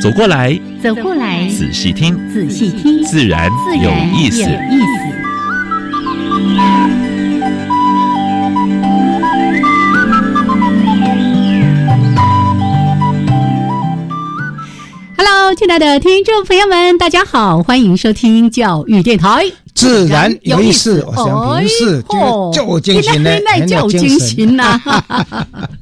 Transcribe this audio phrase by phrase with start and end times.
[0.00, 3.50] 走过来，走过来，仔细听，仔细听，自然
[3.82, 4.42] 有意思。
[15.18, 19.44] Hello，亲爱的听众朋友们，大家好，欢迎收听教育电台。
[19.74, 23.30] 自然有意思，我想平时就就精心呢，
[23.66, 24.80] 就精神呐。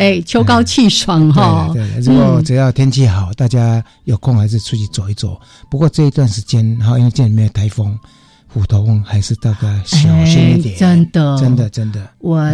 [0.00, 1.70] 哎，秋高气爽哈！
[1.74, 5.38] 对，如果只要天气好，大家有空还是出去走一走。
[5.70, 7.94] 不过这一段时间，哈，因为这里面有台风、
[8.48, 10.74] 虎头风，还是大概小心一点。
[10.78, 12.00] 真的，真的，真的。
[12.20, 12.50] 我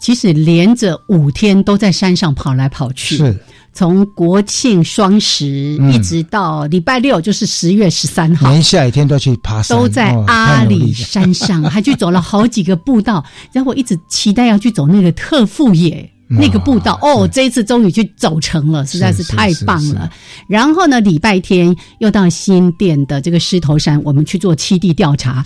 [0.00, 3.38] 其实连着五天都在山上跑来跑去，是
[3.72, 13.24] 从国庆双十一直到礼拜六，就是十月十三号，连下雨天都去爬山，都在阿里山上，还去走了好几个步道。
[13.52, 16.10] 然后我一直期待要去走那个特富野。
[16.28, 20.10] 那个步道哦，这一次终于去走成了，实在是太棒了。
[20.46, 25.44] 然后呢，礼拜天又到新店的这个狮头山，我们去做七地调查。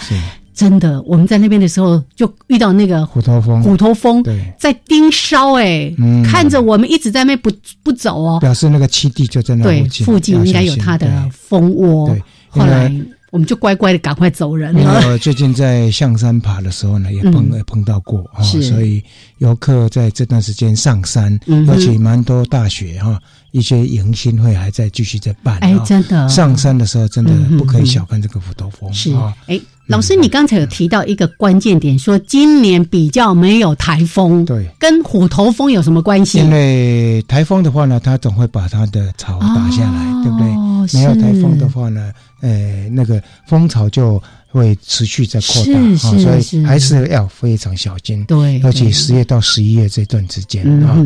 [0.54, 4.22] 真的，我们在那边的时候就遇到那个虎头蜂，虎头蜂，
[4.58, 5.90] 在盯梢哎，
[6.24, 7.50] 看着我们一直在那不
[7.82, 12.08] 不走哦，表示那个七地就在那对附近应该有它的蜂窝。
[12.08, 12.92] 对，后来。
[13.32, 15.16] 我们就乖乖的赶快走人了。
[15.16, 19.02] 最近在象山爬的时候呢，也碰碰到过哈，所以
[19.38, 23.18] 游客在这段时间上山，而且蛮多大学哈，
[23.52, 25.56] 一些迎新会还在继续在办。
[25.58, 28.92] 哎，真的，上山的时候真的不可以小看这个虎头蜂。
[28.92, 29.14] 是，
[29.46, 36.38] 哎，老师，你刚才有提到一个关键点，说今年比较没有台风，对，跟虎头蜂有什么关系？
[36.38, 40.48] 因为台风的话呢，它总会把它的巢打下来，对不对？
[40.94, 42.12] 没有台风的话呢？
[42.40, 44.20] 呃，那个蜂巢就
[44.52, 46.14] 会持续在扩大啊，所
[46.60, 48.22] 以还是要非常小心。
[48.26, 50.96] 对，而且十月到十一月这段之间啊，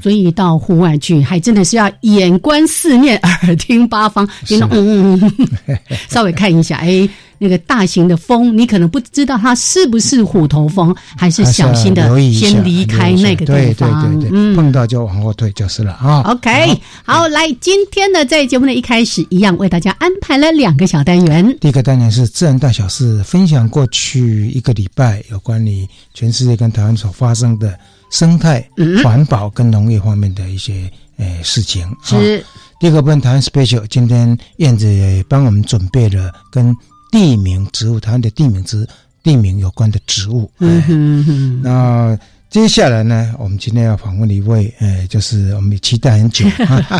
[0.00, 5.32] 所以到户外去还真的是要眼观四面， 耳听八方，嗯嗯
[5.66, 5.78] 嗯，
[6.08, 7.08] 稍微看一下，哎。
[7.38, 12.02] 那个大型的风，你可能不知道它是不是虎头蜂，还是小心的
[12.32, 14.10] 先离开那个地方。
[14.18, 16.20] 对对对对，碰到就往后退就是了啊。
[16.22, 21.56] OK，好，来，今天呢，在节目的一开始，一样为大家安排了两个小单元。
[21.60, 27.78] 第一个单元是自然大小事，分享过去一个礼拜有关于全世界跟台湾所发生的
[28.10, 28.66] 生态、
[29.02, 31.86] 环保跟农业方面的一些呃事情。
[32.02, 32.44] 是。
[32.80, 36.76] 第二个部分台湾 special，今天燕子也帮我们准备了跟。
[37.14, 38.84] 地名植物，台湾的地名植
[39.22, 40.50] 地名有关的植物。
[40.58, 41.60] 嗯哼哼。
[41.62, 42.18] 那
[42.50, 46.44] 接下来呢，我们今天要访问一位，呃，就是我们也期待很久，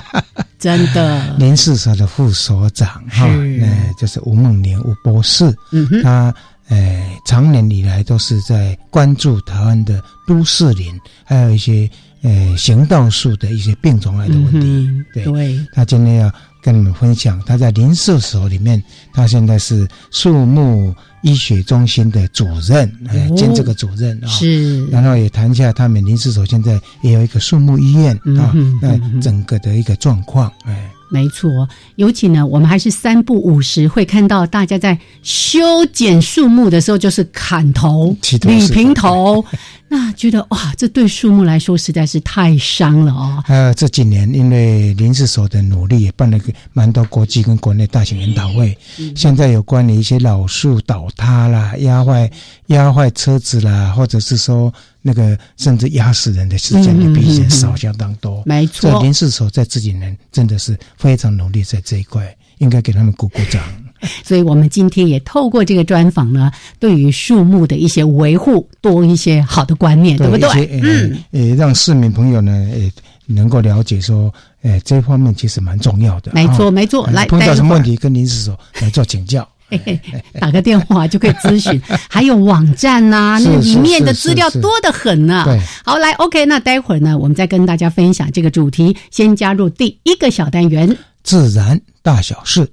[0.56, 3.26] 真的，林氏所的副所长哈，
[3.60, 5.52] 呃，就是吴梦莲吴博士。
[5.72, 6.00] 嗯哼。
[6.04, 6.32] 他
[6.68, 11.90] 呃，长年以来都是在关注台湾的都市林，还有一些
[12.22, 14.88] 呃行道树的一些病虫害的问题。
[15.12, 15.58] 对。
[15.72, 16.32] 他今天要。
[16.64, 18.82] 跟你们分享，他在林试所里面，
[19.12, 24.26] 他现在是树木医学中心的主任，哎，兼这个主任啊。
[24.28, 24.86] 是。
[24.86, 30.90] 然后也谈一下他们林试所现在也有一个树木医院啊，那整个的一个状况，哎。
[31.10, 39.44] 没错，尤其呢，我们还是三不五时会看到大家在修剪树木的时候，就是砍头、理平头，
[39.94, 43.44] 那觉得哇，这对树木来说实在是太伤了哦。
[43.46, 48.76] 呃，这几年因为林氏所的努力，也办了个蛮多国际跟国内大型研讨会，
[49.14, 52.28] 现在有关于一些老树倒塌啦、压坏、
[52.66, 54.72] 压坏车子啦，或者是说。
[55.06, 58.42] 那个甚至压死人的事件也比以前少相当多。
[58.46, 63.62] 没错，这林氏所在这几年真的是非常努力在这一块，应该给他们鼓鼓掌。
[64.24, 70.80] 所以我们今天也透过这个专访呢，对于树木的一些维护多一些好的观念，对不对？
[70.82, 72.90] 嗯，也让市民朋友呢，也
[73.26, 76.32] 能够了解说，哎，这方面其实蛮重要的。
[76.34, 77.06] 没错，没错。
[77.08, 79.48] 来，碰到什么问题跟林师所来做请教。
[80.38, 85.44] 打个电话就可以咨询，还有网站呐，那里面的资料多得很呢。
[85.82, 88.94] 好，来，OK，那待会儿呢，我们再跟大家分享这个主题。
[89.10, 92.68] 先加入第一个小单元——自然大小事。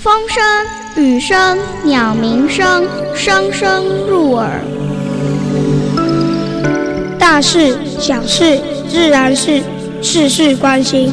[0.00, 0.40] 风声。
[0.96, 4.60] 雨声、鸟鸣声，声声入耳。
[7.18, 9.60] 大事、小事、自然事，
[10.00, 11.12] 事事关心。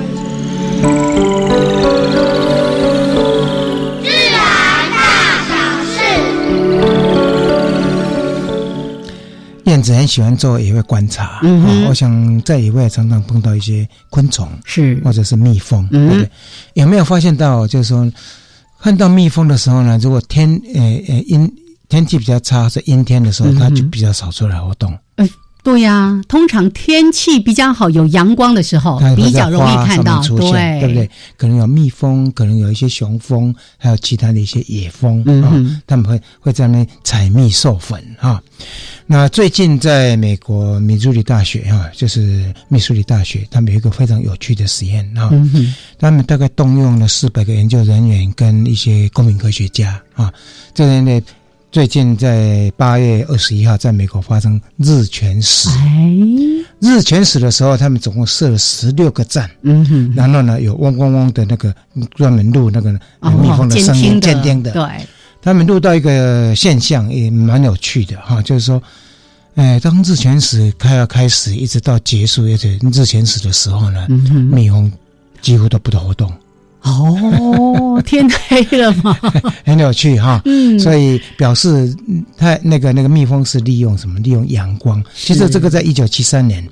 [4.03, 4.39] 自然
[4.91, 5.55] 大小
[5.85, 5.99] 事。
[9.65, 16.27] 燕子很喜欢做野外观察，嗯我想在野外常常碰到一些昆虫是或者是蜜蜂，嗯？
[16.73, 18.11] 有没有发现到，就是说
[18.85, 21.51] 看到蜜蜂的时候呢，如果天呃呃阴
[21.89, 24.95] 天气比较差是阴天的时候，它就比较少出来活动，
[25.65, 31.09] 对呀、通常天气比较好、有阳光的时候比较容易看到，对不对？？
[31.37, 38.39] 可能有蜜蜂，可能有一些雄蜂，还有其他的一些野蜂啊、嗯哼他们会会在那采蜜授粉啊。
[39.07, 45.29] 那最近在美国密苏里大学啊，就是密苏里大学，他们有一个非常有趣的实验啊。
[45.31, 50.31] 嗯哼，他们大概动用了四百个研究人员跟一些公民科学家啊，
[50.75, 51.19] 这人呢，
[51.75, 55.67] 最近在八月二十一号在美国发生日全食。
[55.71, 56.09] 哎，
[56.79, 61.75] 日全食的时候，他们总共设了十六个站，嗯哼，然后呢有嗡嗡嗡的那个
[62.11, 64.71] 专门录那个哦蜜蜂的声音，监监听的。
[64.71, 65.05] 对，
[65.41, 68.81] 他们录到一个现象也蛮有趣的哈，就是说，
[69.55, 74.89] 哎，当日全食快要开始，一直到结束，而且日全食的时候呢，嗯，蜜蜂
[75.41, 76.31] 几乎都不活动。
[76.85, 79.17] 哦，天黑了嘛，
[79.65, 80.41] 很有趣哈。
[80.45, 84.19] 嗯，所以表示嗯它那个那个蜜蜂是利用什么？
[84.19, 85.03] 利用阳光。
[85.15, 86.65] 其实这个在一九七三年，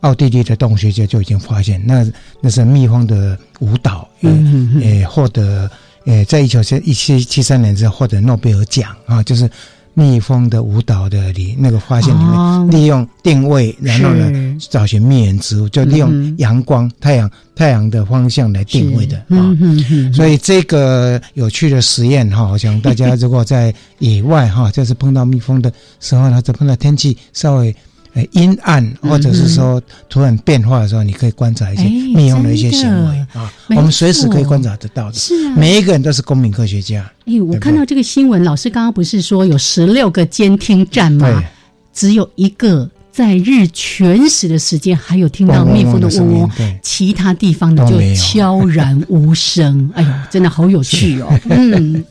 [0.00, 2.06] 奥地利的动物学家就已经发现，那
[2.40, 5.68] 那是蜜蜂的舞蹈，呃嗯哼哼呃获得
[6.04, 9.50] 呃在一九七一七七三年之后获得诺贝尔奖啊，就是
[9.98, 12.66] 蜜蜂的舞蹈的里那个发现里哦。
[12.70, 19.24] 面，利用定位，然后呢找寻蜜源植物，就利用阳光、太阳太阳的方向来定位的啊。
[19.30, 19.34] 是。
[19.36, 27.74] 嗯哼哼，所以这个有趣的实验哈，我想大家如果在野外哈，就是碰到蜜蜂的时候呢，就碰到天气稍微
[28.16, 35.14] 呃阴暗，或者是说突然变化的时候，你可以观察一些哎蜜蜂的一些行为啊，我们随时可以错观察得到的。
[35.14, 41.28] 是啊，每一个人都是公民科学家，哎，我看到这个新闻，老师刚刚不是说有十六个监听站吗？
[41.30, 41.44] 对？，
[41.92, 46.50] 只有一个在日全食的时间，还有听到蜜蜂的嗡嗡
[46.82, 49.90] 其他地方的就悄然无声。
[49.94, 51.40] 哎呦，真的好有趣哦！
[51.48, 52.04] 嗯，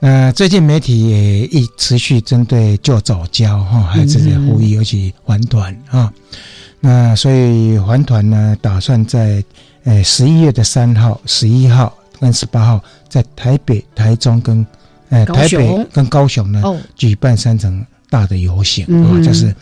[0.00, 6.12] 呃，最近媒体也一持续针对旧早教哈，孩子的呼吁，尤其还团啊。
[6.80, 9.42] 那所以还团呢，打算在
[9.84, 14.64] 呃十一月的三号、十一号跟十八号，在台北、台中跟
[15.08, 19.54] 呃台北跟高雄呢，哦，举办三场大的游行啊、嗯就是。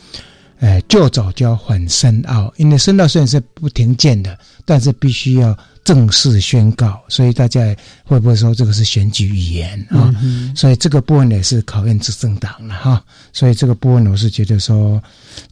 [0.64, 7.60] 呃，旧早教反深奥，因为深奥虽然是不停建的，但是必须要正式宣告，所以大家
[8.02, 10.10] 会不会说这个是选举语言啊？
[10.22, 13.04] 嗯所以这个部分也是考验执政党了哈。
[13.30, 15.02] 所以这个部分我是觉得说，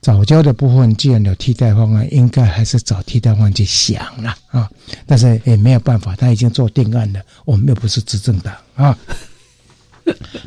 [0.00, 4.66] 早教的部分既然有替代方案，应该还是找替代方案去想了啊。
[5.04, 8.96] 但是也没有办法，他已经做定案了，我们又不是执政党啊，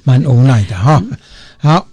[0.03, 1.03] 蛮无奈的哈。
[1.57, 1.87] 好，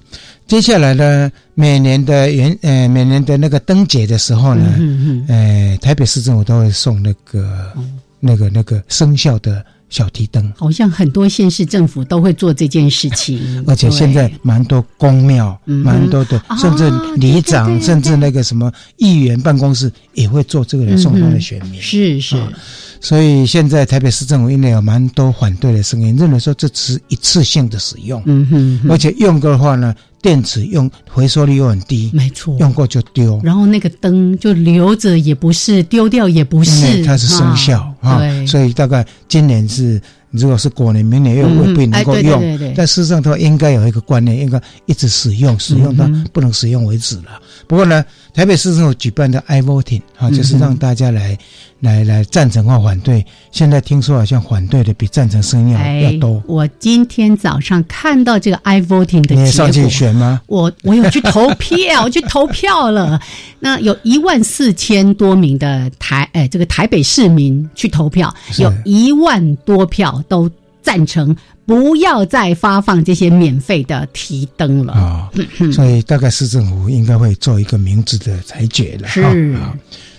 [0.46, 7.72] 接下来呢，每年的元呃每年的那个灯节的时候呢，嗯嗯呃，台北市政府都会送那个、
[8.20, 10.52] 那个那个生肖的小提灯。
[10.56, 15.82] 好像很多县市政府都会做这件事情， 而且现在蛮多公庙，嗯。
[15.82, 21.80] 蛮多的，啊甚至里长，甚至那个什么议员办公室也会做这个来送他的选民。
[21.80, 22.52] 是是，啊
[23.00, 33.40] 所以现在台北市政府因为有蛮多反对的声音，认为说这只是一次性的使用，嗯哼哼，而且用过的话呢，电池用回收率又很低，没错，用过就丢。
[33.42, 40.00] 然后那个灯就留着也不是，丢掉也不因是，为它是生效啊，对，所以大概今年是，
[40.30, 42.74] 如果是过年，明年又未必能够嗯哎对对用。
[42.76, 47.40] 但事实上，它应该有一个观念，应该一直使用，使用到不能使用为止了。
[47.66, 51.36] 不过呢，台北市政府举办的 i voting 啊，嗯就是让大家来、
[51.80, 53.24] 来来赞成或反对。
[53.50, 56.42] 现在听说好像反对的比赞成声音要、多。
[56.46, 60.40] 我今天早上看到这个 i voting 的结你也上去，选吗？
[60.46, 63.20] 我我有去投票， 我去投票了。
[63.60, 70.50] 那有一万四千多名的台哎，这个台北市民去投票，有一万多票都
[70.82, 74.92] 赞成不要再发放这些免费的提灯了。
[74.92, 75.30] 啊、
[75.72, 79.08] 所以大概市政府应该会做一个明智的裁决了。
[79.08, 79.74] 是啊啊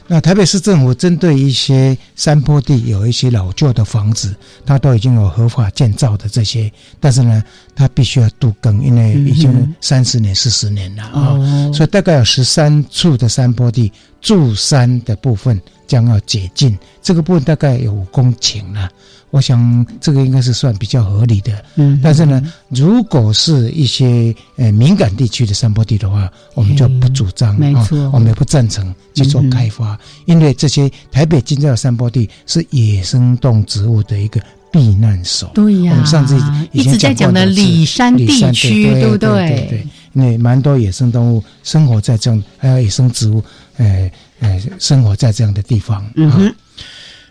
[0.06, 4.36] 那台北市政府针对一些山坡地有一些老旧的房子，
[4.66, 6.70] 它都已经有合法建造的这些，
[7.00, 7.42] 但是呢，
[7.74, 11.40] 它必须要度更，因为已经三十年、四十年了啊，
[11.74, 13.90] 所以大概有十三处的山坡地
[14.24, 18.89] 驻山的部分将要解禁，这个部分大概有五公顷了。
[19.30, 21.63] 我想这个应该是算比较合理的。
[21.75, 34.42] 嗯，但是呢，如果是一些呃敏感地区的山坡地的话，我们就不主张，没错，我们也不赞成去做开发，因为这些台北近郊的山坡地是野生动植物的一个。
[34.74, 36.36] 避难所，对呀，我们上次
[36.72, 39.48] 一直在讲的里山地区，对不对？
[39.48, 43.39] 对对，因为蛮多野生动物生活在这样，还有野生植物，
[43.77, 46.06] 呃呃，生活在这样的地方。
[46.15, 46.56] 嗯哼。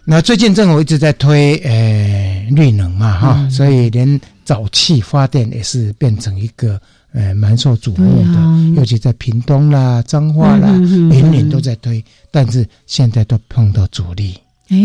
[0.04, 6.80] 那最近政府一直在推呃绿能嘛，哈，所以连沼气发电也是变成一个
[7.12, 14.38] 呃蛮受瞩目的，尤其在屏东啦、彰化啦、云林都在推，但是现在都碰到阻力。
[14.68, 14.76] 哎。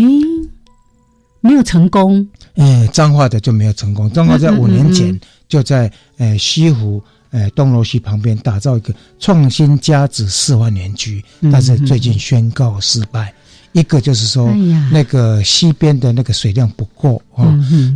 [1.40, 4.10] 没有成功，哎，彰化的就没有成功。
[4.10, 7.00] 彰化在五年前就在呃西湖
[7.30, 13.32] 呃东楼西旁边打造一个创新家子四万年居，但是最近宣告失败。
[13.72, 14.50] 一个就是说，
[14.90, 17.44] 那个西边的那个水量不够啊，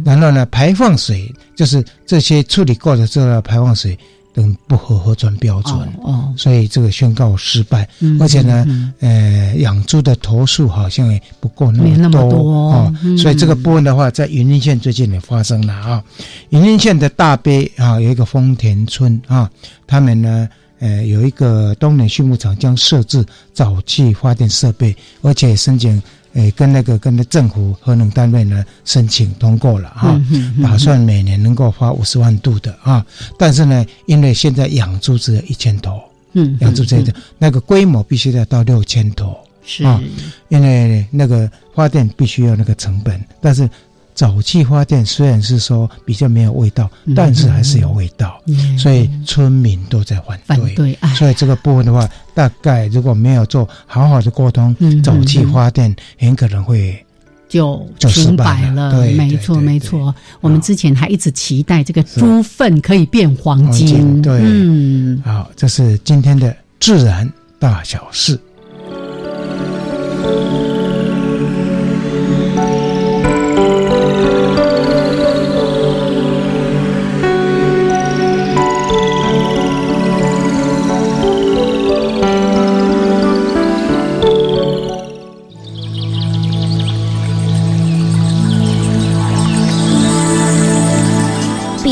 [0.05, 3.99] 然后呢排放水就是这些处理过的这个排放水。
[4.33, 7.89] 等不合核准标准，哦，所以这个宣告失败。
[8.19, 16.03] 而且呢，呃，养猪的投诉好像也不够那么多哦，所以这个部分的话，在云林县最近也发生了啊。
[16.51, 19.51] 云林县的大碑啊，有一个丰田村啊，
[19.87, 20.49] 他们呢，
[20.81, 23.25] 呃，有一个东年畜牧场将设置
[23.55, 26.03] 沼气发电设备，而且申请。
[26.35, 30.21] 诶，跟那个跟那政府核能单位呢申请通过了哈，
[30.63, 33.05] 打算每年能够发五十万度的啊，
[33.39, 36.01] 但是呢，因为现在养猪只有一千头，
[36.33, 40.01] 嗯，养猪这的那个规模必须要到六千头，是啊，
[40.49, 43.69] 因为那个发电必须要那个成本，但是。
[44.15, 48.39] 沼气发电虽然是说比较没有味道，但是还是有味道，
[48.79, 50.75] 所以村民都在反对。
[50.75, 57.05] 对，所以这个部分的话，大概如果没有做好好的沟通，早期发电很可能会
[57.49, 58.91] 就停摆了。
[58.93, 60.15] 对，没错没错。
[60.41, 64.23] 我们之前还一直期待这个猪粪可以变黄金。
[64.23, 68.39] 对，嗯，好，这是今天的自然大小事。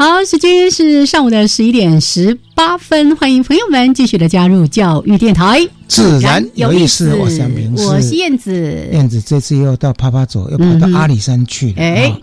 [0.00, 5.60] 好，时间是上午的十一点十八分，欢迎朋友们继续的加入教育电台。
[5.88, 11.74] 自然有意思，我想明我是燕子，燕子这次又到爬爬走，又跑到阿里山去了。
[11.82, 12.16] 哎，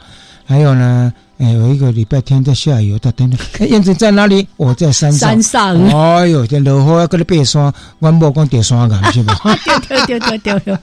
[0.44, 3.40] 还有呢，哎，有一个礼拜天在下雨，到等等。
[3.70, 4.48] 燕子在哪里？
[4.58, 5.30] 我在山上。
[5.30, 5.80] 山上。
[5.86, 9.40] 哎呦，这落雨要跟你爬山，我莫讲跌山岗是吧？
[9.88, 10.78] 丢丢丢丢丢！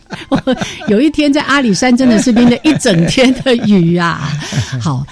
[0.86, 4.30] 有一天在阿里山，真的是淋了一整天的雨啊。
[4.80, 5.04] 好。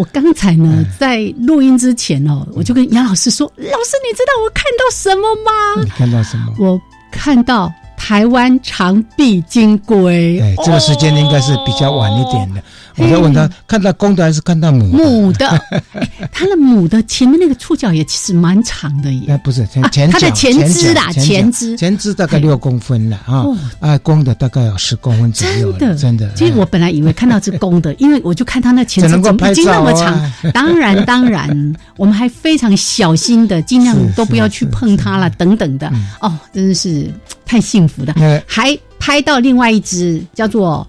[0.00, 6.54] 我刚才呢，在录音之前哦，我就跟杨老师说：“老师，你知道我看到什么吗？”你看到什么？
[6.58, 6.80] 我
[7.12, 10.38] 看到台湾长臂金龟。
[10.40, 12.62] 对，这个时间应该是比较晚一点的。
[13.00, 14.86] 我在问他，看到公的还是看到母？
[14.86, 15.60] 母的，
[16.30, 19.32] 它的母的前面那个触角也其实蛮长的耶。
[19.32, 23.44] 哎，不是前前它的前肢啦，前肢前肢大概六公分了啊。
[23.80, 25.72] 啊，公的大概有十公分左右。
[25.72, 26.32] 真的，真的。
[26.34, 30.32] 其实我本来以为看到是公的， 因为我就看它那前肢怎么已经那么长。
[30.52, 35.90] 当然，当然，我们还非常小心的，尽量都不要去碰它了，等等的。
[36.20, 37.10] 哦，真的是
[37.46, 38.14] 太幸福的。
[38.46, 40.86] 还拍到另外一只叫做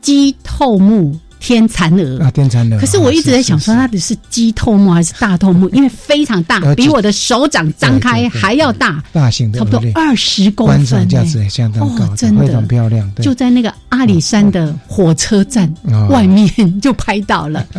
[0.00, 1.18] 鸡透目。
[1.40, 2.78] 天蚕蛾啊，天蚕蛾。
[2.78, 5.68] 可是我一直在想，说它的是鸡透目还是大透目？
[5.74, 13.10] 因为非常大，比我的手掌张开还要大，大型的，差不多二十公分，观赏价值也相当高，真的非常漂亮。
[13.16, 15.72] 就在那个阿里山的火车站
[16.10, 17.66] 外面就拍到了。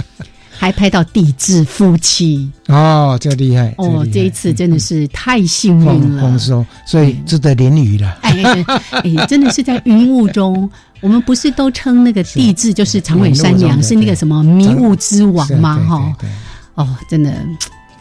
[0.61, 4.05] 还拍到地质夫妻哦，这厉害哦！
[4.11, 8.17] 这一次真的是太幸运了，丰收，所以值得淋雨了。
[8.19, 8.43] 哎
[8.91, 10.69] 哎，真的是在云雾中，
[11.01, 15.77] 我们不是都称那个地质就是长尾山羊是那个什么迷雾之王吗？
[15.87, 16.15] 哈，
[16.75, 17.33] 哦，真的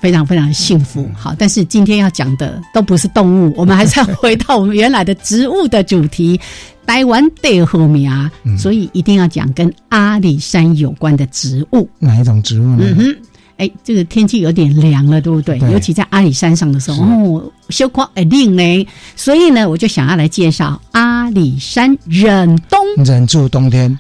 [0.01, 1.09] 非常非常幸福。
[1.15, 6.41] 好，但是今天要讲的都不是动物，我们还是要回到我们原来的植物的主题。
[6.87, 11.87] 台湾的后面啊，所以一定要讲跟阿里山有关的植物。
[11.99, 12.79] 哪一种植物呢？
[12.81, 13.17] 嗯哼，
[13.59, 15.59] 哎，这个天气有点凉了，对不对？
[15.71, 18.89] 尤其在阿里山上的时候，哦，修光一定呢。
[19.15, 23.99] 所以呢，我就想要来介绍阿里山忍冬，忍住冬天。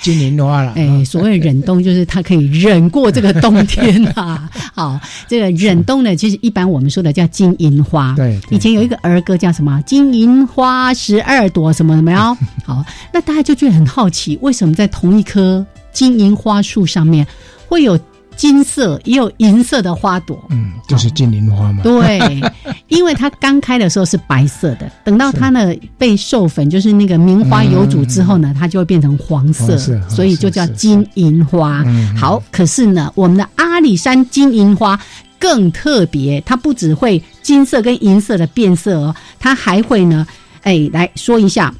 [0.00, 4.50] 金银花了，哎，所谓忍冬就是它可以忍过这个冬天啊。
[4.74, 8.12] 好，这个忍冬呢，其实一般我们说的叫金银花。
[8.14, 12.36] 对，以前有一个儿歌叫什么“金银花十二朵”什么什么哟。
[12.66, 17.26] 好，那大家就觉得很好奇，为什么在同一棵金银花树上面
[17.74, 17.98] 会有？
[18.36, 21.84] 金色也有银色的花朵，嗯，就是金银花嘛。
[21.84, 22.18] 对，
[22.88, 29.78] 因为它刚开的时候是白色的，等到它呢被授粉，就是那个名花有主之后呢，它就会变成黄色，
[30.08, 31.84] 所以就叫金银花。
[32.16, 34.98] 好，可是呢，我们的阿里山金银花
[35.38, 40.26] 更特别，它不只会金色跟银色的变色哦，它还会呢，
[40.64, 41.72] 哎，来说一下，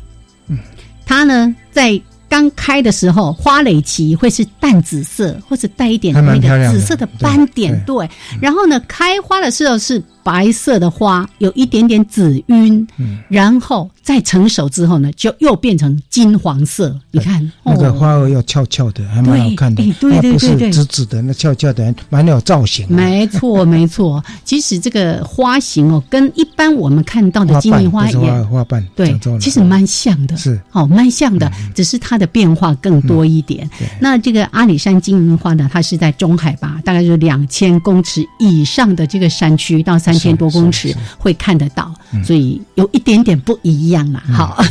[1.05, 2.01] 它呢在。
[2.35, 7.81] 刚开的时候，花蕾期会是淡紫色，或者带一点那个紫色的斑点。
[7.87, 8.11] 对，
[8.41, 10.03] 然后呢，开花的时候是。
[10.25, 12.85] 白色的花有一点点紫晕，
[13.29, 16.99] 然后再成熟之后呢，就又变成金黄色。
[17.11, 19.85] 你看那个花儿要翘翘的，还蛮好看的。
[20.01, 22.91] 对对对对，直直的那翘翘的，蛮有造型。
[22.91, 30.35] 没错没错，其实这个花型哦，跟一般我们看到的金银花也花瓣对，其实蛮像的。
[30.39, 33.69] 是哦，蛮像的，只是它的变化更多一点。
[34.01, 40.14] 那这个阿里山金银花呢，它是在中海拔，大概是两千公尺以上的这个山区到三。
[40.15, 41.93] 三千多公尺会看得到，
[42.25, 44.23] 所以有一点点不一样嘛。
[44.33, 44.65] 好，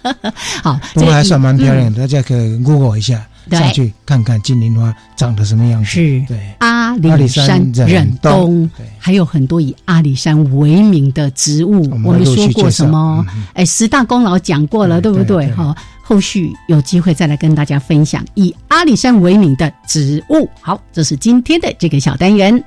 [0.62, 5.90] 好，不过还算蛮漂亮的，大家可以 Google 一下，上去看看金银花长得什么样子。
[5.90, 8.68] 是，对，阿里山忍冬，
[8.98, 11.88] 还有很多以阿里山为名的植物。
[11.90, 13.24] 我们说过什么？
[13.54, 15.50] 哎，十大功劳讲过了，对不对？
[15.52, 20.48] 哈，后续有机会再来跟大家分享以阿里山为名的植物。
[20.60, 22.62] 好，这是今天的这个小单元。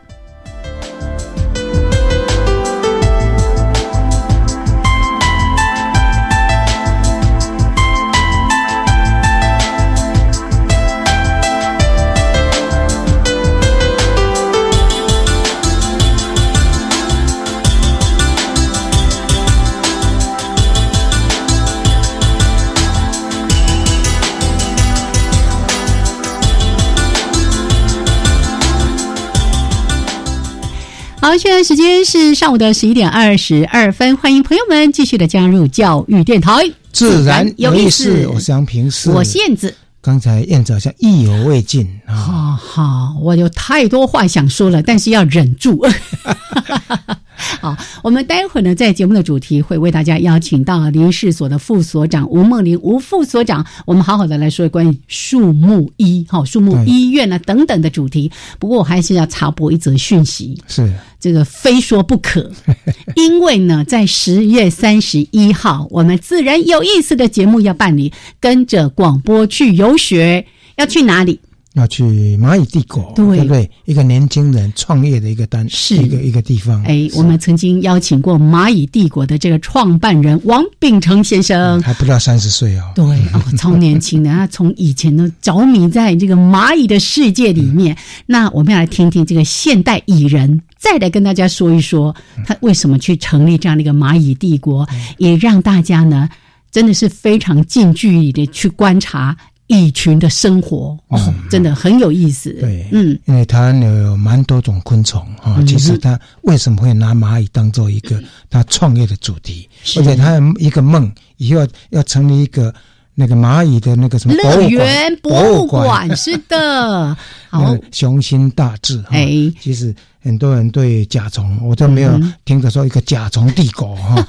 [31.31, 38.27] 好，现在时间是上午的十一点二十二分，欢迎朋友们继续的加入教育电台，自然有意思。
[38.27, 39.74] 我是杨平，是我燕子。
[40.01, 42.13] 刚才燕子好像意犹未尽啊！
[42.13, 45.81] 好好，我有太多话想说了，但是要忍住。
[47.59, 58.31] 好，我们待会儿呢，在节目的主题会为大家邀请到林氏所的副所长吴梦玲吴副所长，我们好好的来说关于树木医、哈树木医院啊等等的主题。
[58.57, 62.51] 不过我还是要插播一则讯息，是这个非说不可，
[63.16, 70.46] 因为呢，在十月三十一号，我们自然有意思的节目要办理，跟着广播去游学，
[70.77, 71.40] 要去哪里？
[71.74, 72.03] 要去
[72.38, 73.70] 蚂蚁帝国，对不对？
[73.86, 76.84] 一个年轻人创业的一个单，是一个一个地方。
[76.84, 82.92] 哎，我们曾经邀请过蚂蚁帝国的这个创办人王秉成先生，还不到三十岁哦。
[82.94, 84.29] 对 哦，超年轻的。
[84.29, 87.96] 他从以前呢着迷在这个蚂蚁的世界里面。
[88.25, 92.14] 那我们要来听听这个现代蚁人，再来跟大家说一说
[92.46, 94.86] 他为什么去成立这样的一个蚂蚁帝国，
[95.18, 96.27] 也让大家呢
[96.70, 99.38] 真的是非常近距离的去观察。
[99.72, 102.51] 蚁群的生活哦，真的很有意思。
[102.60, 105.64] 对，嗯，因为它有蛮多种昆虫啊。
[105.66, 109.68] 其实他为什么会拿蚂蚁当做一个他创业的主题？
[109.98, 112.74] 而且他一个梦，以后要成立一个
[113.16, 116.14] 那个蚂蚁的那个什么乐园博物馆？
[116.16, 117.18] 是的，
[117.50, 119.03] 好，雄心大志。
[119.10, 119.27] 哎，
[119.60, 119.96] 其实。
[120.24, 124.27] 很多人对甲虫，我都没有听着说一个甲虫帝国哈，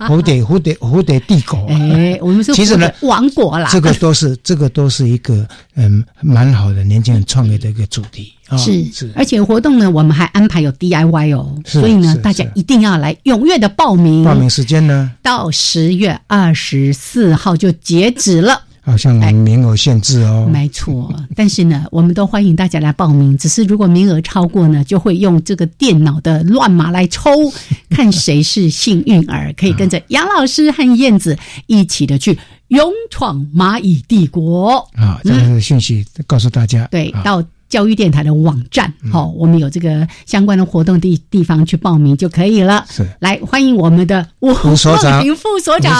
[0.08, 1.66] 蝴蝶蝴蝶蝴蝶帝国。
[1.68, 8.32] 哎，我们说其实呢，王国啦，这个都是 这个都是一个嗯蛮好的年轻人创业的一个主题。
[8.58, 14.22] 是是，而且活动呢，我们还安排有 DIY 哦，所以呢，大家一定要来踊跃的报名。
[14.22, 18.62] 报名时间呢，到十月二十四号就截止了。
[18.84, 21.12] 好像名额限制哦，没错。
[21.34, 23.36] 但是呢，我们都欢迎大家来报名。
[23.38, 27.30] 只是如果名额超过呢，就会用这个电脑的乱码来抽，
[27.90, 34.88] 看谁是幸运儿，可以跟着杨老师和燕子一起的去勇闯蚂蚁帝国。
[34.94, 36.86] 啊，这个讯息告诉大家。
[36.90, 37.42] 对，到。
[37.66, 42.84] 教育电台的网站，好，我们有这个相关的活动地地方去报名就可以了。
[42.88, 45.92] 是，来欢迎我们的吴所长、副所长，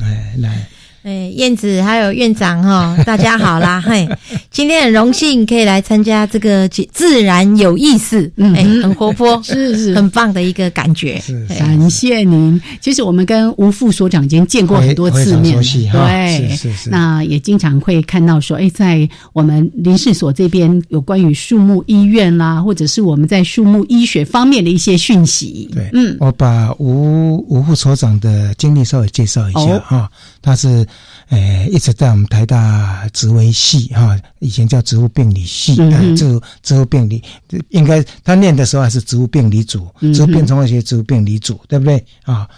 [0.00, 0.66] 哎，来。
[1.02, 3.80] 哎，燕子还有院长哈， 大家好啦！
[3.80, 4.06] 嘿，
[4.50, 11.18] 今天很荣幸可以来参加这个自然有意思，哎，很活泼， 是是，很棒的一个感觉。
[11.58, 12.60] 感谢您。
[12.82, 15.56] 其实我们跟吴副所长已经见过很多次面，
[15.90, 16.90] 对，是是。
[16.90, 25.66] 那也经常会看到说，哎，在我们林氏所这边有关于树木医院啦，或者是我们在树木医学方面的一些讯息。
[25.72, 30.10] 对，嗯，我把吴吴副所长的经历稍微介绍一下哈，
[30.42, 30.86] 他是。
[31.28, 35.76] 诶，一直在我们台大植微系哈，以前叫植物病理系，
[36.16, 37.22] 植物植物病理，
[37.68, 42.48] 应该他念的时候还是植物病理组，植物病虫害学植物病理组，对不对啊？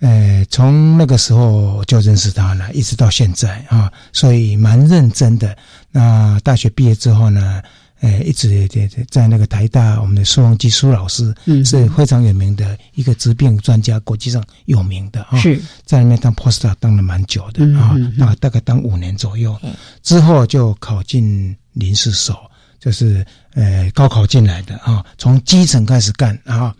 [0.00, 5.56] 诶，从那个时候就认识他了，一直到现在啊，所以蛮认真的。
[5.92, 7.62] 那大学毕业之后呢？
[8.00, 11.34] 诶，一直在在在那个台大，我们的苏荣基苏老师
[11.64, 15.36] 是非常有名的一个疾病专家，国际上有名的啊，
[15.84, 19.58] 在那边当 poster 当了蛮久的啊，那大概当五年左右，
[20.02, 22.38] 之后就考进临时所，
[22.78, 26.72] 就是呃高考进来的啊，从基层开始干啊，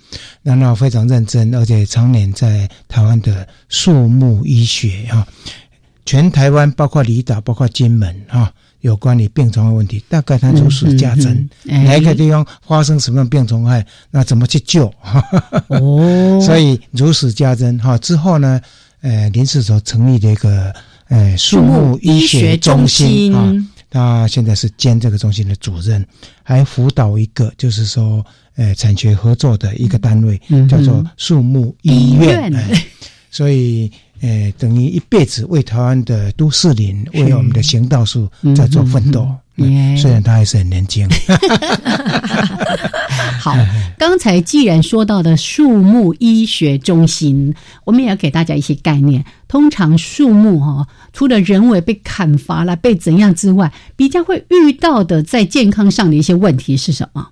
[0.42, 5.26] 然后非常认真，而且常年在台湾的树木医学啊，
[6.06, 8.52] 全台湾包括离岛，包括金门啊。
[8.80, 14.92] 有关于病虫害问题，大概它如实加增，哪一个地方发生什么病虫害，那怎么去救？
[15.66, 17.98] 哦， 所以如实家珍哈。
[17.98, 18.60] 之后呢，
[19.00, 20.72] 呃，林氏所成立的一个
[21.08, 23.52] 呃树木医学中心啊，
[23.90, 26.06] 他现在是兼这个中心的主任，
[26.42, 28.24] 还辅导一个就是说
[28.56, 32.52] 呃产学合作的一个单位，叫做树木医院。
[33.30, 33.90] 所以。
[34.20, 39.28] 诶，等于一辈子为台湾的都市林、为我们的行道树在做奋斗。
[40.00, 41.08] 虽然他还是很年轻。
[43.40, 43.56] 好，
[43.98, 47.52] 刚才既然说到的树木医学中心，
[47.84, 49.24] 我们也要给大家一些概念。
[49.48, 57.26] 通常树木哈，除了人为被砍伐了、被怎样之外，比较会遇到的在健康上的一些问题是什么？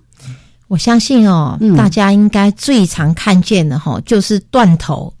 [0.67, 5.13] 我相信哦，大家应该最常看见的哈，就是断头。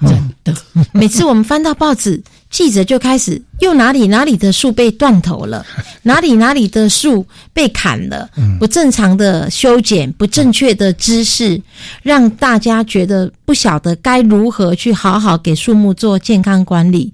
[0.00, 0.54] 真的，
[0.92, 5.66] 每次我们翻到报纸，记者就开始又哪里哪里的树被断头了，
[6.02, 8.30] 哪里哪里的树被砍了，
[8.60, 11.60] 不正常的修剪，不正确的知识，
[12.02, 17.12] 让大家觉得不晓得该如何去好好给树木做健康管理。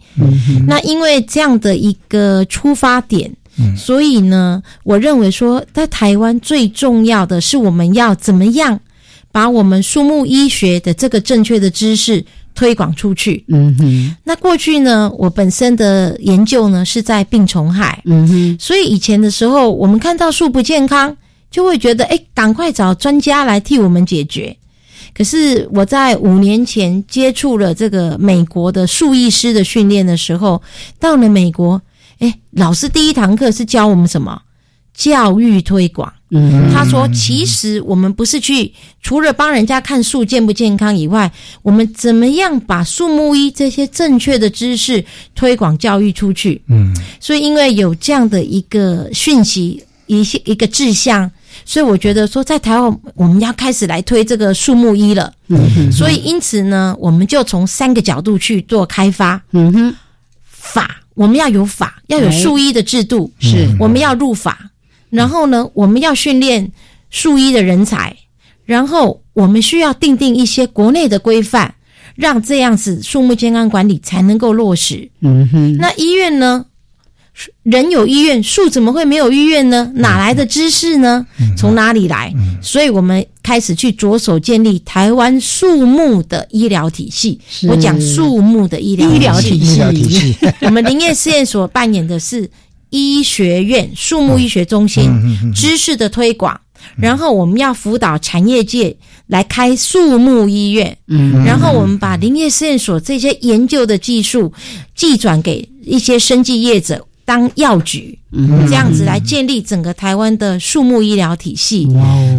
[0.67, 3.35] 那因为这样的一个出发点，
[3.77, 8.79] 所以呢，我认为说，在台湾最重要的是我们要怎么样
[9.33, 12.25] 把我们树木医学的这个正确的知识。
[12.55, 14.17] 推广出去，嗯哼。
[14.25, 18.57] 那过去呢，我本身的研究呢是在病虫害，嗯哼。
[18.59, 21.17] 所以以前的时候，我们看到树不健康，
[21.51, 24.57] 就会觉得，哎，赶快找专家来替我们解决。
[25.13, 30.61] 可是我在五年前接触了这个美国的树艺师的训练的时候，
[30.99, 31.81] 到了美国，
[32.19, 34.41] 哎，老师第一堂课是教我们什么？
[34.95, 36.13] 教育推广。
[36.73, 41.31] 他说：“其实我们不是去除了帮人家看树健不健康以外，
[41.63, 45.05] 我们怎么样把树木医这些正确的知识
[45.37, 46.61] 推广教育出去？
[46.69, 51.31] 嗯，所以因为有这样的一个讯息，一些一个志向，
[51.65, 55.33] 所以我觉得说，在台湾我们要开始来推这个树木医了。
[55.49, 59.41] 嗯哼所以因此呢，我们就从三个角度去做开发。
[59.53, 59.95] 嗯哼，
[60.45, 64.59] 法我们要有法，要有树医的制度，是我们要入法。”
[65.15, 66.73] 然后呢，我们要训练
[67.09, 68.17] 树医的人才，
[68.65, 71.73] 然后我们需要定定一些国内的规范，
[72.17, 75.09] 让这样子树木健康管理才能够落实。
[75.21, 76.67] 嗯哼，那医院呢？
[77.65, 79.91] 人有医院，树怎么会没有医院呢？
[79.95, 81.27] 哪来的知识呢？
[81.57, 82.33] 从哪里来？
[82.63, 87.41] 所以我们开始去着手建立台湾树木的医疗体系。
[87.69, 92.51] 我讲树木的医疗医疗体系， 我们林业试验所扮演的是。
[92.95, 95.11] 医学院树木医学中心
[95.53, 96.59] 知识的推广，
[96.97, 100.97] 然后我们要辅导产业界来开树木医院，
[101.45, 104.53] 然后我们把林业试验所这些研究的技术
[104.95, 108.17] 寄转给一些生技业者当药局，
[108.69, 111.89] 这样子来建立整个台湾的树木医疗体系，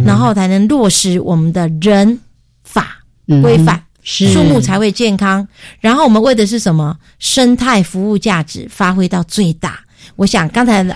[0.06, 2.18] 然后才能落实我们的人
[2.64, 2.96] 法
[3.42, 5.46] 规范，树木才会健康。
[5.80, 6.96] 然后我们为的是什么？
[7.18, 9.80] 生态服务价值发挥到最大。
[10.14, 10.86] 我想刚才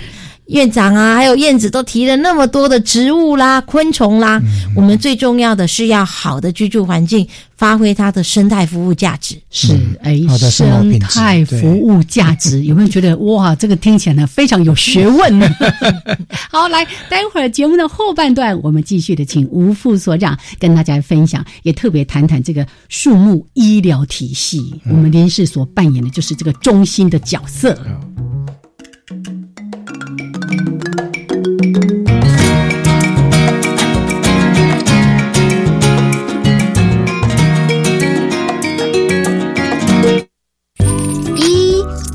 [0.47, 4.43] 院长啊，还有燕子都提了那么多的植物啦、昆虫啦。
[4.75, 7.25] 我们最重要的是要好的居住环境，
[7.57, 9.37] 发挥它的生态服务价值。
[9.53, 10.21] 是，哎，
[10.51, 15.49] 生态服务价值有没有觉得哇，这个听起来呢非常有学问呢？
[16.51, 27.79] 好，来，待会儿节目的后半段，我们继续的请吴副所长跟大家分享，也特别谈谈这个树木医疗体系，我们林氏所扮演的就是这个中心的角色。
[29.11, 29.13] 一、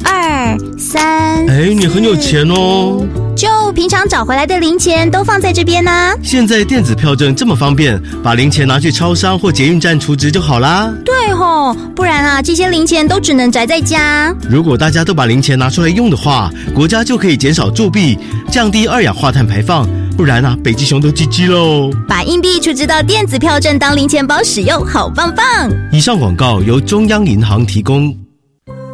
[0.06, 3.06] 二、三，哎，你很有钱哦！
[3.36, 5.92] 就平常找回来的零钱都放在这边呢、
[6.24, 10.90] 现在电子票证这么方便，把零钱拿去超商或捷运站储值就好啦。
[11.04, 14.34] 对吼，不然啊，这些零钱都只能宅在家。
[14.50, 18.18] 如果大家都把零钱拿出来用的话，国家就可以减少铸币，
[18.50, 19.86] 降低二氧化碳排放。
[20.16, 21.92] 不然啊，北极熊都 GG 喽。
[22.08, 25.70] 把硬币储值到电子票证当零钱包使用，好棒棒！
[25.92, 28.16] 以上广告由中央银行提供。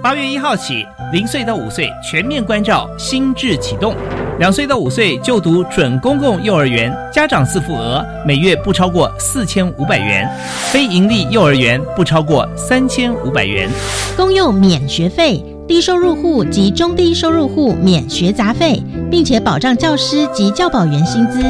[0.01, 3.95] 八月一号起，零岁到五岁全面关照心智启动，
[4.41, 10.27] 两岁到五岁就读准公共幼儿园，家长自付额每月不超过四千五百元；
[10.71, 13.69] 非盈利幼儿园不超过三千五百元。
[14.17, 21.43] 公幼免学费，低收入户及中低收入户免学杂费，并且保障教师及教保员薪资。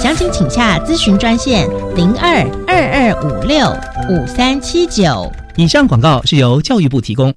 [0.00, 3.66] 详情请洽咨询专线零二二二五六
[4.08, 5.28] 五三七九。
[5.56, 7.34] 以上广告是由教育部提供。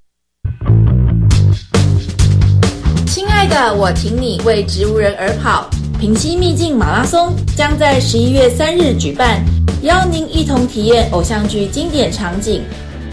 [3.51, 5.69] 的，我挺你为植物人而跑。
[5.99, 9.43] 平溪秘境马拉松将在十一月三日举办，
[9.83, 12.63] 邀您一同体验偶像剧经典场景。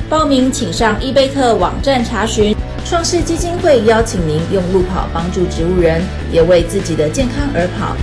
[0.08, 2.54] 报名请上伊贝特网站查询。
[2.86, 6.00] 创世基金会邀请您用路跑帮助植物人，
[6.32, 7.94] 也为自己的健康而跑。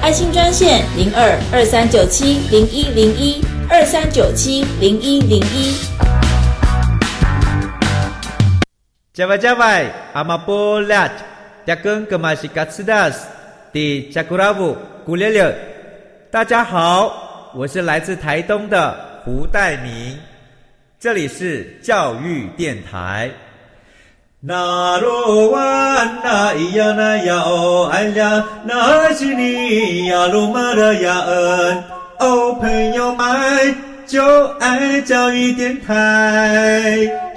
[0.00, 5.74] 爱心专线零二二三九七零一零一二三九七零一零一。
[9.14, 11.10] Jawai-jawai, amapolat,
[11.62, 13.22] tiakeng kemashikatsidas,
[13.72, 14.74] di Jakuravu
[15.06, 15.46] 古列列。
[16.30, 20.18] 大家好，我是来自台东的胡代明，
[20.98, 23.30] 这里是教育电台。
[24.40, 31.84] 那罗哇那咿呀那呀哦哎呀，那是你呀鲁玛的呀恩
[32.18, 37.31] 哦，朋友们就爱教育电台。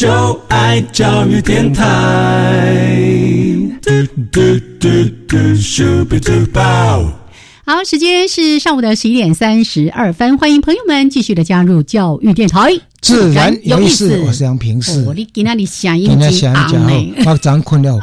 [0.00, 0.08] 就
[0.48, 2.74] 爱教育电台。
[3.82, 3.90] 嘟
[4.32, 4.40] 嘟
[4.80, 4.88] 嘟
[5.28, 7.12] 嘟，Super Duper。
[7.66, 14.22] 好，时间是上午的十一点三十二分，欢迎朋友们继续的加入教育电台，自然有意思思。
[14.26, 15.04] 我是杨平世。
[15.06, 17.14] 哦，你给那里响应今天几想讲昂呢？
[17.28, 18.00] 我早上困了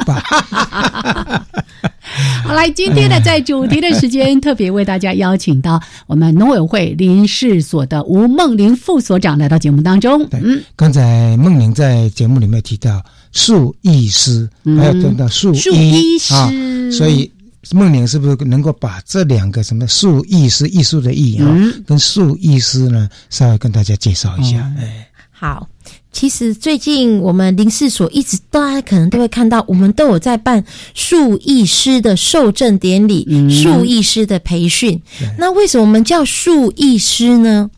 [2.58, 10.28] 来，今天呢，在主题的时间，特别为大家邀请到我们农委会林试所的吴梦玲副所长来到节目当中。
[10.32, 13.00] 嗯，刚才梦玲在节目里面提到
[13.32, 16.50] 树艺师，嗯还有等到树树医啊，
[16.92, 17.32] 所以
[17.74, 21.84] 梦玲是不是能够把这两个什么树艺师、艺术的艺啊，嗯。
[21.86, 24.58] 跟树艺师呢，稍微跟大家介绍一下？
[24.80, 25.70] 哎，好，
[26.12, 30.64] 其实最近我们林试所一直大家可能都会看到，我们都有在办
[30.96, 35.00] 树艺师的受证典礼、树艺师的培训。
[35.38, 37.70] 那为什么我们叫树艺师呢？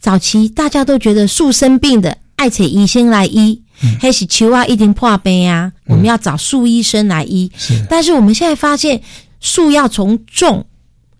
[0.00, 3.60] 早期大家都觉得树生病的爱且医生来医，
[4.00, 7.50] 还是球啊一定破杯啊，我们要找树医生来医。
[7.90, 9.02] 但是我们现在发现，
[9.40, 10.64] 树要从种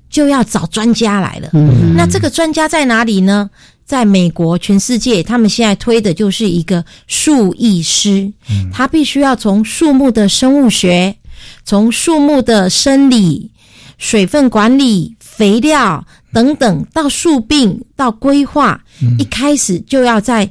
[0.08, 1.50] 就要找专家来了。
[1.52, 3.50] 嗯那这个专家在哪里呢？
[3.85, 8.33] 在美国，全世界他们现在推的就是一个树艺师，
[8.73, 11.16] 他必须要从树木的生物学，
[11.64, 13.51] 从树木的生理、
[13.99, 18.83] 水分管理、肥料等等，到树病到规划，
[19.18, 20.49] 一开始就要在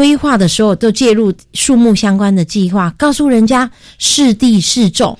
[0.00, 5.14] 规划的时候都介入树木相关的计划，告诉人家适地适种，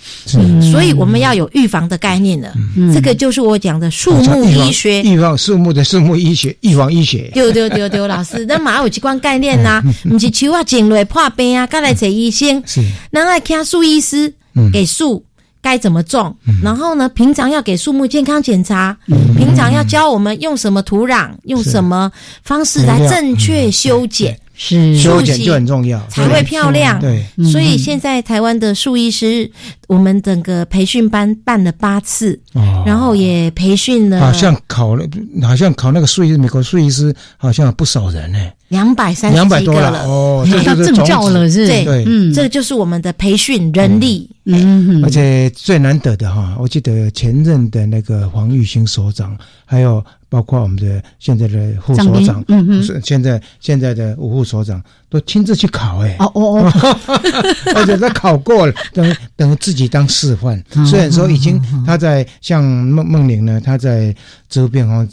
[0.73, 2.55] 所以我们要有预防的概念了。
[2.95, 5.03] 这个就是我讲的树木医学。
[5.03, 7.31] 预防树木的树木医学，预防医学。
[7.35, 14.33] 对对对对，老师，那马有几关概念呐、 不是树啊种落破病啊，该来找医生，是，那来看树医师，
[14.73, 15.23] 给树
[15.61, 18.97] 该怎么种，然后呢，平常要给树木健康检查，
[19.37, 22.11] 平常要教我们用什么土壤，用什么
[22.43, 24.35] 方式来正确修剪。
[24.63, 24.95] 是。
[24.99, 27.01] 修剪就很重要，才会漂亮。
[27.01, 29.51] 对，所以现在台湾的树医师，
[29.89, 32.39] 我们整个培训班办了八次，
[32.85, 35.05] 然后也培训了，好像考了，
[35.43, 38.39] 好像考那个树医美国树医师好像有不少人呢。
[38.69, 41.67] 两百三两百多了哦，拿到证照了是？
[41.67, 56.73] 对，嗯，这个就是我们的培训人力，嗯，而且最难得的哈，我记得前任的那个黄玉兴所长，还有包括我们的现在的副所长，嗯嗯，是现在现在的五副所长都亲自去考，哎，哦哦哦，
[57.77, 60.63] 而且他考过了， 等等自己当示范。
[60.87, 64.15] 虽然说已经他在像孟孟玲呢，他在
[64.49, 65.07] 周边哦。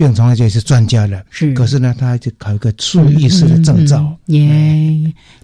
[0.00, 4.16] 病虫害学是专家了，是，可是呢，他还得考一个树医师的证照。
[4.28, 4.40] 耶，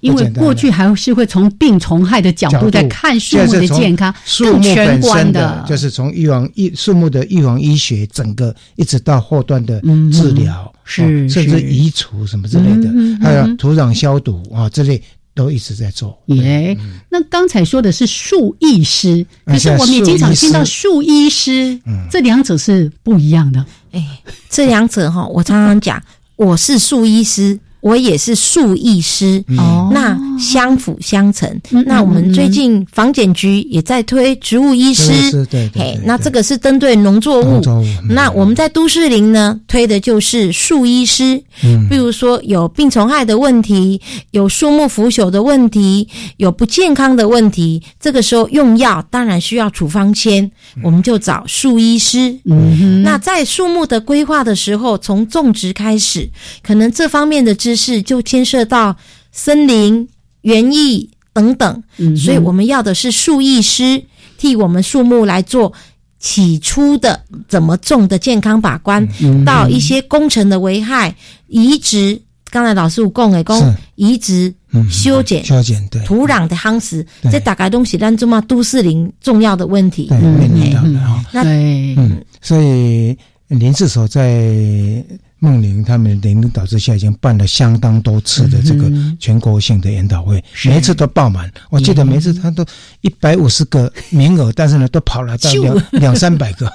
[0.00, 9.78] 因为过去还是会从病虫害的角度在看树木的健康，树木本身的，就是从预防医树木的预防医学，整个一直到后端的
[10.10, 12.90] 治疗，是，甚至移除什么之类的，
[13.20, 15.02] 还有土壤消毒啊之类。
[15.36, 16.76] 都一直在做耶。
[17.10, 21.78] 那刚才说的是术医师，可是我们也经常听到术医师，
[22.10, 23.64] 这两者是不一样的。
[23.92, 26.02] 哎，这两者哈，我常常讲，
[26.36, 27.60] 我是术医师。
[27.86, 31.48] 我也是树艺师，哦，那相辅相成。
[31.86, 35.96] 那我们最近房检局也在推植物医师，对对。
[36.04, 37.62] 那这个是针对农作物。
[38.10, 41.40] 那我们在都市林呢，推的就是树医师。
[41.62, 44.00] 嗯，比如说有病虫害的问题，
[44.32, 50.50] 有树木腐朽的问题，有不健康的问题，这个时候用药当然需要处方签，
[50.82, 52.36] 我们就找树医师。
[52.46, 56.28] 嗯，那在树木的规划的时候，从种植开始，
[56.64, 58.96] 可能这方面的知是就牵涉到
[59.30, 60.08] 森林
[60.40, 61.82] 园艺等等，
[62.16, 64.02] 所以我们要的是树艺师
[64.38, 65.72] 替我们树木来做
[66.18, 69.06] 起初的怎么种的健康把关，
[69.44, 71.14] 到一些工程的危害
[71.48, 72.20] 移植。
[72.50, 74.54] 刚才老师有讲的讲移植
[74.90, 76.02] 修剪修剪对。
[76.04, 80.08] 土壤的夯实，这大概东西当中嘛都市林重要的问题。
[80.10, 80.98] 面临到的。
[81.00, 83.14] 哈，那嗯，所以
[83.48, 85.04] 林志所在。
[85.46, 91.48] 孟玲他们领导之下，已经办了相当多次的这个全国性的研讨会，每一次都爆满。
[91.70, 92.66] 我记得每次他都
[93.00, 96.68] 一百五十个名额，但是呢，都跑了到两两三百个。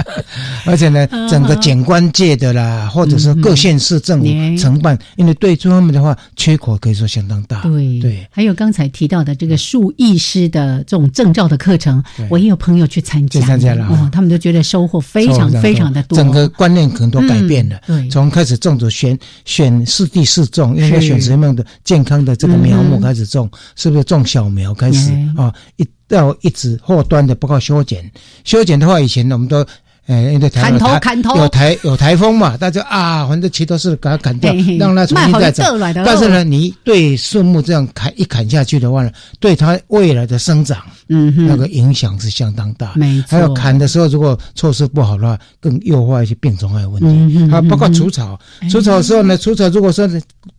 [0.64, 4.26] 而且呢，整个景观界的啦，或者是各县市政府
[4.58, 7.60] 承办，因为对这方面的话，缺口可以说相当大。
[7.60, 8.00] 对。
[8.00, 17.78] 对，还有刚才提到的这个数艺师的这种证照的课程，我也有朋友去参加，参加了，哦，他们都觉得收获非常非常的多，整个观念可能都改变了。
[18.10, 25.52] 从开始种植选选四地四种，应该选什么样的健康的这个苗木开始种，是不是种小苗开始啊？
[25.76, 28.10] 一到一直后端的包括修剪，
[28.44, 29.66] 修剪的话，以前我们都。
[30.06, 35.76] 哎，因为砍头砍头有台有台风嘛，大家啊，反正其他是给它砍掉，让它重新再长。
[36.04, 42.92] 但是呢，你对树木这样砍一砍下去的话呢，对它未来的生长，嗯，那个影响是相当大。
[42.94, 43.26] 没错。
[43.30, 47.48] 还有砍的时候，如果措施不好的话，更诱发一些病虫害问题。
[47.48, 48.38] 还有包括除草，
[48.70, 50.08] 除草的时候呢，除草如果说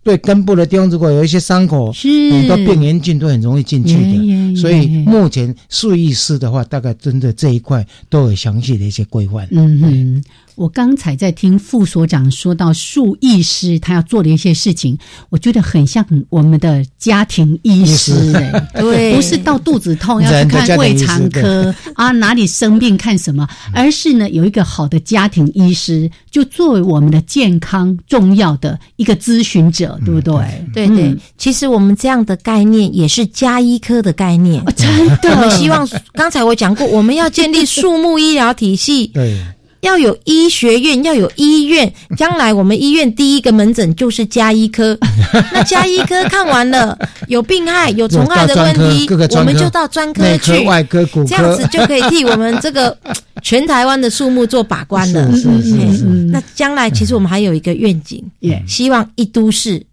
[0.04, 4.56] 对根部的地方如果有一些伤口，很多病原菌都很容易进去的。
[4.58, 9.37] 所以目前树艺师的话，大概针对这一块都有详细的一些规划。
[9.52, 10.23] 嗯哼，
[10.58, 14.98] 我刚才在听副所长说到树医师他要做的一些事情，
[15.30, 30.65] 我觉得很像我们的家庭医师哎， 对，不是到肚子痛要去看胃肠科 啊，哪里生病看什么，而是呢有一个好的家庭医师，就作为我们的健康重要的一个咨询者，对不对？
[30.74, 30.88] 对。
[30.88, 35.30] 对，其实我们这样的概念也是加医科的概念，真的。
[35.30, 39.06] 我们希望刚才我讲过，我们要建立树木医疗体系。
[39.08, 39.39] 对，
[39.82, 41.92] 要有医学院，要有医院。
[42.18, 44.98] 将来我们医院第一个门诊就是加医科。
[45.54, 52.98] 那加医科看完了，有病害、有虫害的问题，我们就到专科去，外科、骨科，这样子就可以替我们这个
[53.42, 55.30] 全台湾的树木做把关了。
[55.36, 56.04] 是是是。
[56.32, 58.24] 那将来其实我们还有一个愿景，
[58.68, 59.86] 希望一都市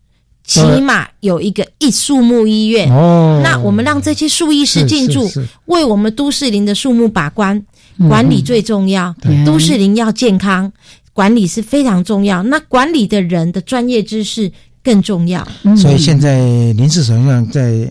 [0.46, 2.90] 起码有一个一树木医院。
[2.90, 3.40] 哦。
[3.42, 5.28] 那我们让这些树医师进驻，
[5.66, 7.62] 为我们都市林的树木把关。
[8.08, 10.72] 管理最重要，都市林要健康，
[11.12, 12.42] 管理是非常重要。
[12.42, 14.50] 那管理的人的专业知识
[14.82, 15.46] 更重要。
[15.76, 17.90] 所以现在林市首相在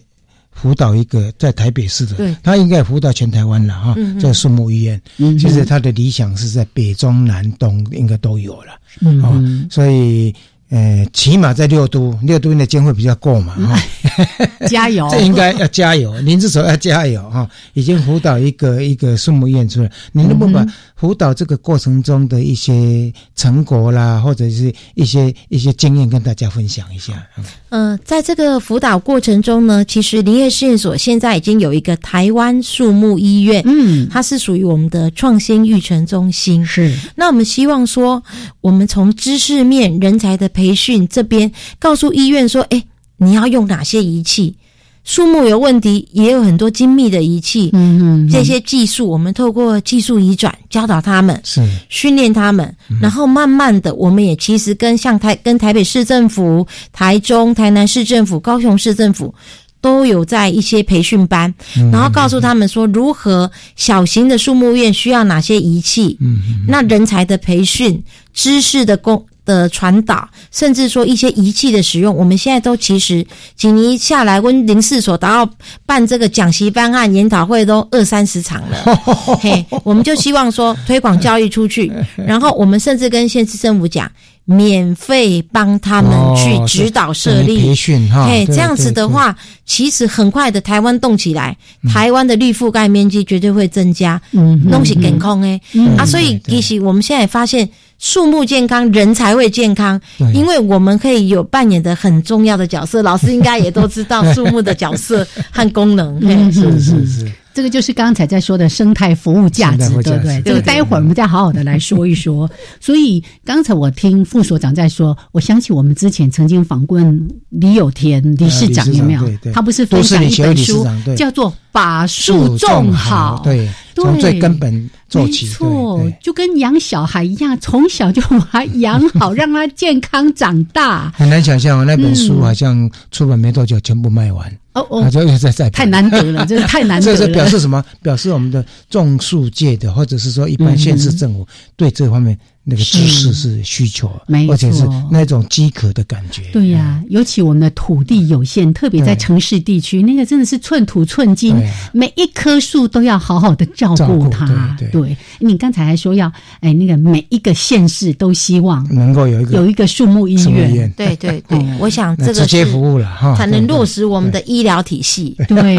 [0.51, 3.95] 辅导一个在台北市的，他应该辅导全台湾了哈。
[4.19, 8.73] 这个树木医院，其实他的理想是在北中南东应该都有了。
[9.21, 10.33] 哦，所以。
[10.73, 13.79] 呃，起码在六都，六都的经费比较够嘛，哈、
[14.65, 15.07] 加油！
[15.11, 27.13] 这应该要加油，您至少要加油哈、已经辅导一个一个树木医院出来，您能不能把辅导这个过程中的一些成果啦，或者是一些一些经验跟大家分享一下？
[27.37, 36.65] 嗯呃，在这个辅导过程中呢，其实林业试验所现在已经有一个台湾树木医院，嗯，它是属于我们的创新育成中心。
[36.65, 38.23] 是，那我们希望说，
[38.61, 42.83] 我们从知识面、人才的培训这边，告诉医院说，哎，
[43.17, 44.55] 你要用哪些仪器？
[45.03, 51.67] 树木有问题，也有很多精密的仪器，嗯嗯，这些技术我们透过技术移转教导他们，是。
[51.89, 59.33] 训练他们，然后慢慢的，我们也其实跟像台跟台北市政府、台中、台南市政府、高雄市政府。
[59.81, 61.53] 都有在一些培训班，
[61.91, 68.01] 然后告诉他们说如何小型的树木院需要哪些仪器，嗯，那人才的培训、
[68.33, 73.25] 知识的公的传导，甚至说一些仪器的使用，我们现在都其实
[73.55, 75.51] 几年下来，温林四所达到
[75.85, 78.77] 办这个讲习班案研讨会都二三十场了。
[79.41, 84.09] 嘿，我们就希望说推广教育出去，然后我们甚至跟县市政府讲。
[84.45, 89.33] 免费帮他们去指导设立、哦、培训哈，嘿，这样子的话，
[89.65, 97.69] 其实很快的台湾动起来，嗯、台湾的绿覆盖面积绝对会增加，嗯，东西健康诶，嗯、啊，所以其实我们现在发现。
[98.03, 99.99] 树木健康，人才会健康，
[100.33, 103.01] 因为我们可以有扮演的很重要的角色。
[103.01, 106.19] 老师应该也都知道树木的角色和功能。
[106.21, 110.41] 嗯，是是是，这个就是刚才在说的生态服务价值，对不对？
[110.43, 112.49] 这个待会儿我们再好好的来说一说。
[112.81, 119.21] 所以刚才我听副所长在说，我想起我们之前曾经访问李有田理事长，有没有？
[119.53, 120.85] 他不是分享一本书，
[121.15, 123.39] 叫做《把树种好》。
[123.43, 123.69] 对。
[123.95, 131.13] 从最根本做起，没错，就跟养小孩一样，从小就把他养好， 让他健康长大。
[131.15, 134.51] 很难想象，那本书好像出版没多久，全部卖完。
[134.73, 137.17] 哦哦，就又在在太难得了， 真是太难得了。
[137.17, 137.83] 这是表示什么？
[138.01, 144.09] 表示我们的种树界的，或者是说一般县市政府对这方面那个知识是需求，
[144.49, 146.43] 而且是那种饥渴的感觉。
[146.53, 151.55] 对呀，尤其我们的土地有限，特别在城市地区，那个真的是寸土寸金，
[151.91, 154.75] 每一棵树都要好好的照顾它。
[154.91, 160.91] 对，你刚才还说要，哎，那个每一个县市都希望能够有一个有一个树木医院。
[160.97, 164.63] 对对 对，我想这个直接服务了哈，才能落实我们的医。
[164.63, 165.35] 医疗体系。
[165.45, 165.77] 对，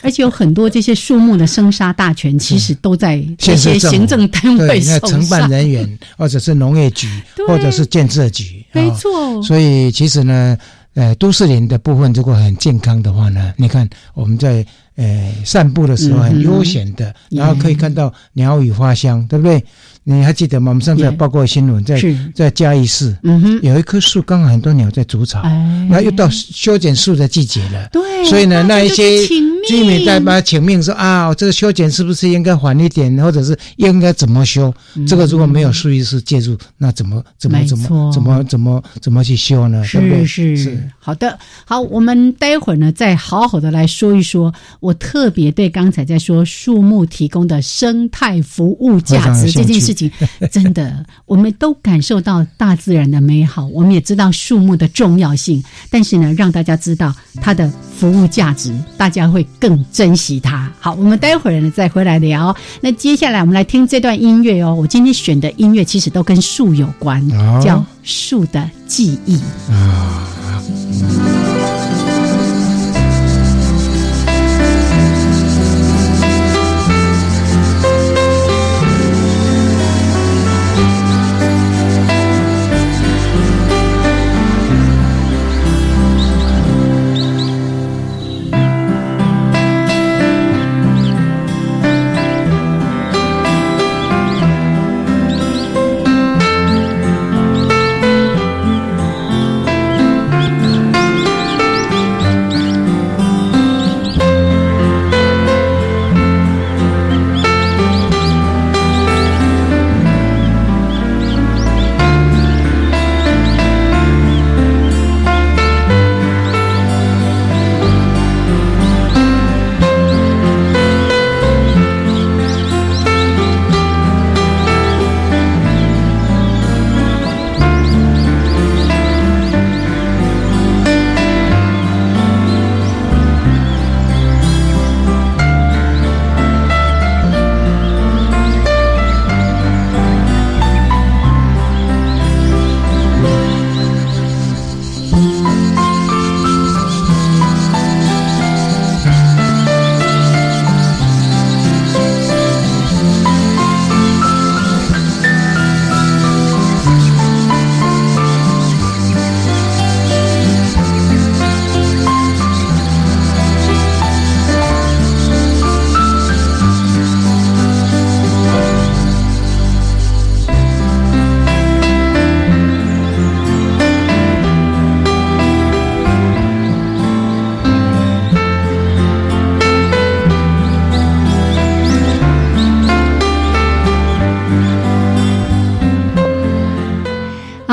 [0.00, 5.10] 而且有很多这些树木的生杀大权，其实都在这些行政单位手上。
[5.10, 7.08] 承办人员，或者是农业局，
[7.46, 9.42] 或者是建设局，没错。
[9.42, 10.56] 所以其实呢，
[10.94, 14.64] 呃，都市林的部分如果很健康的话呢，你看我们在
[14.96, 19.64] 呃散步的时候很悠闲的，然后可以看到鸟语花香，对不对？
[20.04, 20.70] 你还记得吗？
[20.70, 21.96] 我们上次报过新闻，在
[22.34, 25.40] 在嘉义市，嗯哼，有一棵树，刚好很多鸟在筑巢，
[25.88, 29.24] 那又到修剪树的季节了，对，所以呢，那一些
[29.68, 34.74] 居民在把请命说啊，这个修剪是不是应该缓一点，或者是应该怎么修？
[35.06, 39.84] 这个如果没有树医师介入，那怎么怎么怎么怎么怎么怎么去修呢？
[39.84, 40.56] 是是。
[40.56, 49.91] 是，好的，好，我们待会儿呢再好好的来说一说，我特别对刚才在说树木提供的生态服务价值这件事。
[49.92, 50.10] 事情
[50.50, 55.62] 真的，我们都感受到大自然的美好，我们也知道树木的重要性。
[55.90, 60.72] 但是呢，让大家知道它的服务价值，大家会更珍惜它。
[60.80, 62.56] 好，我们待会儿呢再回来聊。
[62.80, 64.74] 那接下来我们来听这段音乐哦。
[64.74, 67.28] 我今天选的音乐其实都跟树有关，
[67.60, 69.36] 叫《树的记忆》
[69.72, 71.51] 啊。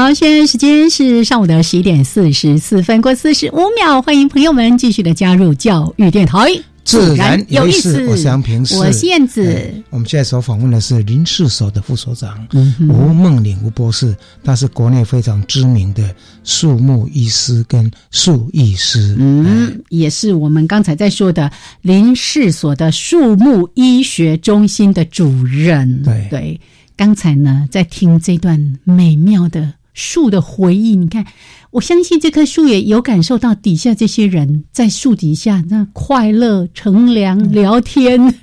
[0.10, 6.47] 好，现在时间是上午的十一点四十四分，过四十五秒，欢迎朋友们继续的加入教育电台。
[6.84, 9.72] 自然有意思，我是杨平，我是燕子。
[9.91, 12.47] 我们现在所访问的是林氏所的副所长
[12.80, 16.03] 吴梦岭吴博士，他是国内非常知名的
[16.43, 21.51] 树木医师跟树艺师，嗯，也是我们刚才在说的
[21.84, 26.01] 林氏所的树木医学中心的主任。
[26.01, 26.60] 对对，
[26.97, 31.25] 刚才呢在听这段美妙的树的回忆，你看。
[31.71, 38.33] 我相信这棵树也有感受到底下这些人在树底下那快乐乘凉聊天，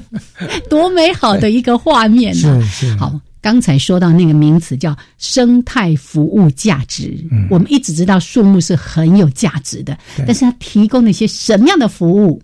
[0.70, 2.58] 多美好的一个画面呢！
[2.64, 2.96] 是是。
[2.96, 12.40] 好，刚才说到那个名词叫生态服务价值，我们一直知道树木是很有价值的，但是它提供了一些什么样的服务？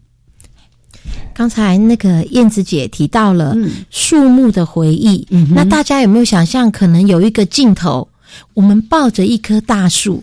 [1.33, 3.57] 刚才那个燕子姐提到了
[3.89, 8.07] 树木的回忆，那大家有没有想象，可能有一个镜头？
[8.55, 10.23] 我们抱着一棵大树，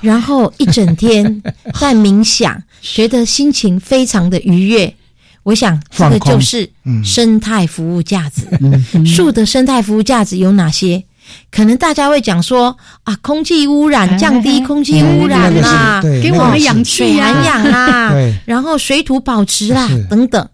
[0.00, 1.42] 然后一整天
[1.78, 4.94] 在冥想，觉得心情非常的愉悦。
[5.42, 6.68] 我想这个就是
[7.04, 8.42] 生态服务价值。
[9.04, 11.04] 树的生态服务价值有哪些？
[11.50, 18.14] 可能大家会讲说啊，空气污染，降低空气污染啦，给我们氧气、水涵养啦，
[18.46, 20.48] 然后水土保持啦等等。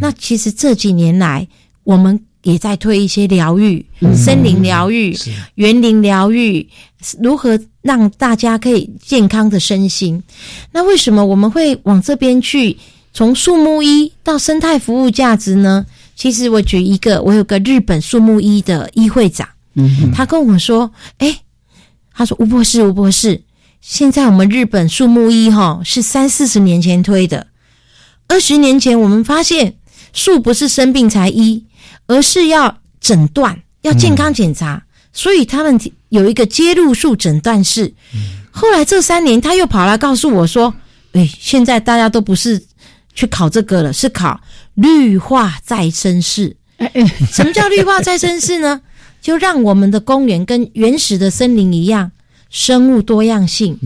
[0.00, 1.46] 那其实这几年来，
[1.84, 2.20] 我们。
[2.46, 3.84] 也在推一些疗愈，
[4.14, 5.12] 森林疗愈、
[5.56, 6.68] 园林疗愈，
[7.20, 10.22] 如何让大家可以健康的身心？
[10.70, 12.76] 那为什么我们会往这边去？
[13.12, 15.84] 从树木医到生态服务价值呢？
[16.14, 20.88] 其实我举一个，我有个日本树木医的医会长，嗯，他跟我说，
[21.18, 21.36] 哎，
[22.14, 23.42] 他说吴博士，吴博士，
[23.80, 27.48] 现在我们日本树木医哈是三四十年前推的，
[28.28, 29.74] 二十年前我们发现
[30.12, 31.64] 树不是生病才医。
[32.06, 34.82] 而是要诊断，要健康检查，
[35.12, 35.78] 所以他们
[36.08, 37.92] 有一个接入术诊断室。
[38.50, 40.74] 后来这三年，他又跑来告诉我说
[41.12, 42.64] ：“哎，现在大家都不是
[43.14, 44.40] 去考这个了，是考
[44.74, 46.56] 绿化再生室。
[47.32, 48.80] 什么叫绿化再生室呢？
[49.20, 52.12] 就让我们的公园跟原始的森林一样，
[52.48, 53.78] 生物多样性。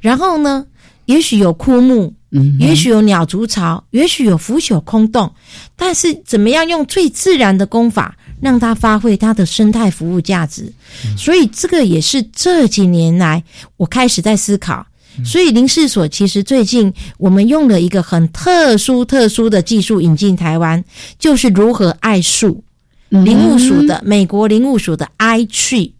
[0.00, 0.66] 然后呢，
[1.06, 5.30] 也许有枯木。”嗯，也许有鸟筑巢，也许有腐朽空洞，
[5.76, 10.72] 但是怎么样用最自然的功法，让它发挥它的生态服务价值？
[11.16, 13.44] 所以这个也是这几年来
[13.76, 14.86] 我开始在思考。
[15.22, 20.82] 所以林氏所其实最近我们用了一个很特殊、特殊的技术引进台湾，
[21.18, 22.64] 就是如何爱树。
[23.10, 25.92] 林务署的美国林务署的 i tree。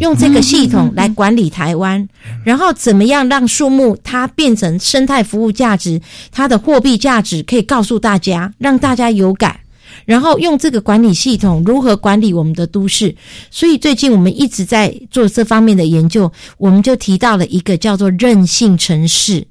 [0.00, 2.08] 用这个系统来管理台湾，
[2.44, 9.60] 然后怎么样让树木它变成生态服务价值，它的货币价值可以告诉大家，让大家有感。
[10.06, 13.14] 然后用这个管理系统如何管理我们的都市？
[13.50, 19.46] 所以最近我们一直在做这方面的研究，我们就提到了一个叫做韧性城市。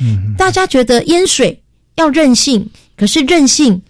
[0.00, 1.62] 嗯，大家觉得淹水
[1.94, 3.80] 要韧性，可是韧性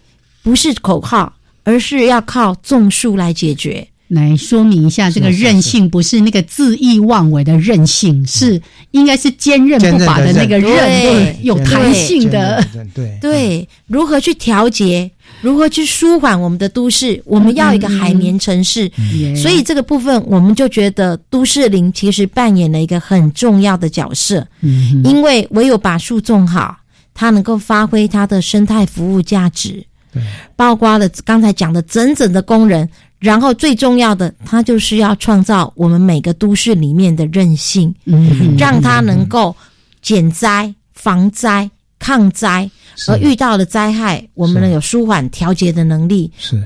[0.42, 1.34] 不是口号，
[1.64, 3.86] 而是要靠种树来解决。
[4.08, 8.60] 来说明一下，这个韧性不是那个恣意妄为的韧性，是
[8.92, 12.64] 应该是坚韧不拔的那个韧，有弹性的。
[12.94, 15.10] 对对，如何去调节？
[15.42, 17.20] 如何去舒缓我们的都市？
[17.24, 18.90] 我们要一个海绵城市，
[19.36, 24.46] 所以这个部分我们就觉得都市林其实扮演了一个很重要的角色。
[24.60, 26.76] 嗯，因为唯有把树种好，
[27.12, 29.84] 它能够发挥它的生态服务价值。
[30.12, 30.22] 对，
[30.54, 32.88] 包括了刚才讲的整整的工人。
[33.18, 39.54] 然后最重要的，它就是要创造我们每个都市里面的韧性，嗯，让它能够
[40.02, 42.70] 减灾、防灾、抗灾，
[43.08, 46.30] 而遇到的灾害，我们能有舒缓、调节的能力。
[46.38, 46.62] 是，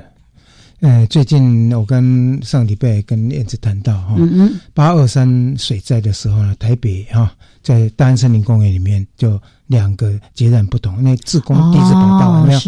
[0.81, 4.17] 呃，最近我跟上礼拜跟燕子谈到哈，
[4.75, 7.33] 八二三水灾的时候呢，台北哈。
[7.63, 9.39] 在大安森林公园里面，就
[9.71, 10.99] 两个截然不同。
[10.99, 12.61] 因为自贡地质跑道没有？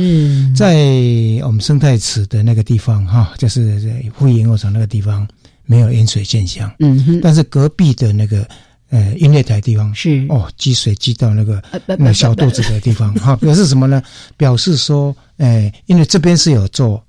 [0.54, 5.26] 在我们生态池的那个地方，哈，就是在富岩鹅场那个地方，
[5.66, 6.72] 没有淹水现象。
[6.78, 7.20] 嗯哼。
[7.20, 8.46] 但是隔壁的那个
[8.90, 11.60] 呃音乐台地方是哦，积水积到那个
[11.98, 14.00] 那小肚子的地方，哈， 表示什么呢？
[14.36, 17.02] 表示说，哎，因为这边是有做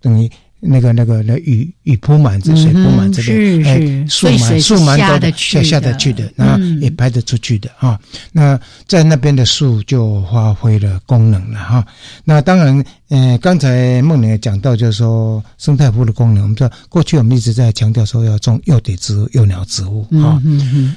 [0.00, 0.30] 等于。
[0.66, 8.00] 那个、那个、那雨雨铺满这水铺满这边，哎，树满树满都下下得去的，然后也拍得出去的哈。
[8.32, 8.58] 那
[8.88, 11.86] 在那边的树就发挥了功能了哈。
[12.24, 12.84] 那当然。
[13.10, 16.42] 嗯，刚才孟玲也讲到，就是说生态服务的功能。
[16.42, 20.40] 我们知道，过去我们一直在强调说要种幼蝶植物、幼鸟植物啊，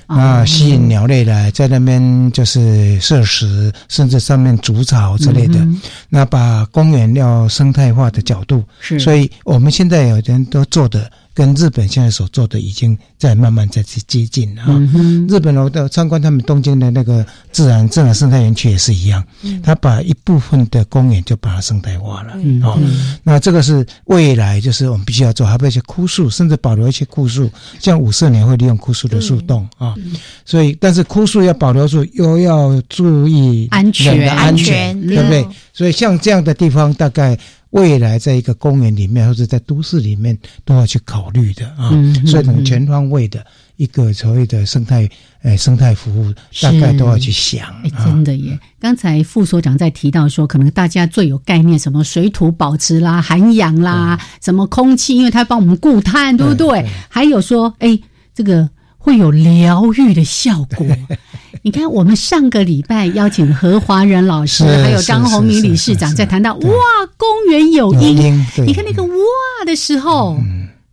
[0.07, 5.67] 那，吸引鸟类来在那边就是摄食，甚至上面筑巢之类的。
[6.09, 11.11] 那把公园要生态化的角度，是，所以我我们现在有人都做的。
[11.37, 14.73] 跟日本现在所做的已经在慢慢在接近了哈。
[15.29, 19.23] 日本我的参观他们东京的那个自然自然生态园区也是一样，
[19.61, 22.33] 他把一部分的公园就把它生态化了。
[22.63, 22.79] 哦，
[23.21, 27.47] 那这个是未来就是我们必须要做，还有一些枯树，甚至保留一些枯树，
[27.79, 29.93] 像五色年会利用枯树的树洞啊。
[30.43, 35.45] 所以，但是枯树要保留住，又要注意安全安全，对不对？
[35.71, 37.37] 所以像这样的地方，大概。
[37.71, 41.89] 未来在一个公园里面，或者在都市里面，都要去考虑的啊。
[42.25, 43.45] 所以，从全方位的
[43.75, 45.07] 一个所谓的生态，
[45.41, 47.67] 呃，生态服务，大概都要去想。
[47.83, 48.57] 哎，真的耶！
[48.79, 56.85] 刚才副所长在提到说，可能大家最有概念，什么水土保持啦、涵养啦，什么空气，因为它帮我们固碳，对不对？
[57.09, 57.99] 还有说，哎，
[58.33, 58.69] 这个
[59.07, 60.85] 会有疗愈的效果。
[61.61, 66.69] 你看，我们上个礼拜邀请何华仁老师，还有张宏明理事长，在谈到哇，
[67.15, 69.15] 公园有音，你看那个哇
[69.65, 70.37] 的时候，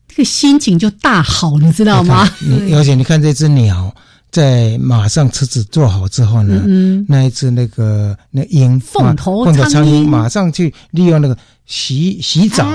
[0.06, 2.30] 这个心情就大好，你知道吗？
[2.72, 3.92] 而且你看这只鸟，
[4.30, 6.62] 在马上车子做好之后呢，
[7.08, 11.36] 那一只那个那鹰凤头凤头苍鹰，马上去利用那个
[11.66, 12.66] 洗洗澡。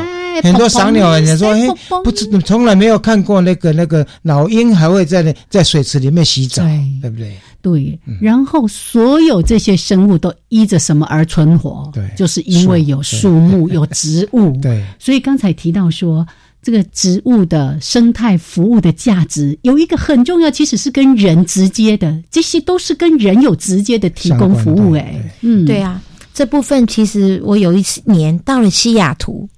[0.41, 1.67] 很多赏鸟人说：“哎，
[2.03, 6.63] 不知从来没有看过那个那个老鹰还会在那在水池里面洗澡，
[7.01, 7.99] 对不对？”对。
[8.21, 11.89] 然后所有这些生物都依着什么而存活？
[11.93, 14.55] 对，就是因为有树木、有植物。
[14.61, 14.81] 对。
[14.97, 16.25] 所以刚才提到说，
[16.61, 24.93] 这个植物的生态服务的价值有一个很重要，其实是跟人直接的，这些都是跟人有直接的提供服务。
[24.93, 26.01] 哎，嗯，对啊，
[26.39, 29.49] 这部分其实我有一年到了西雅图。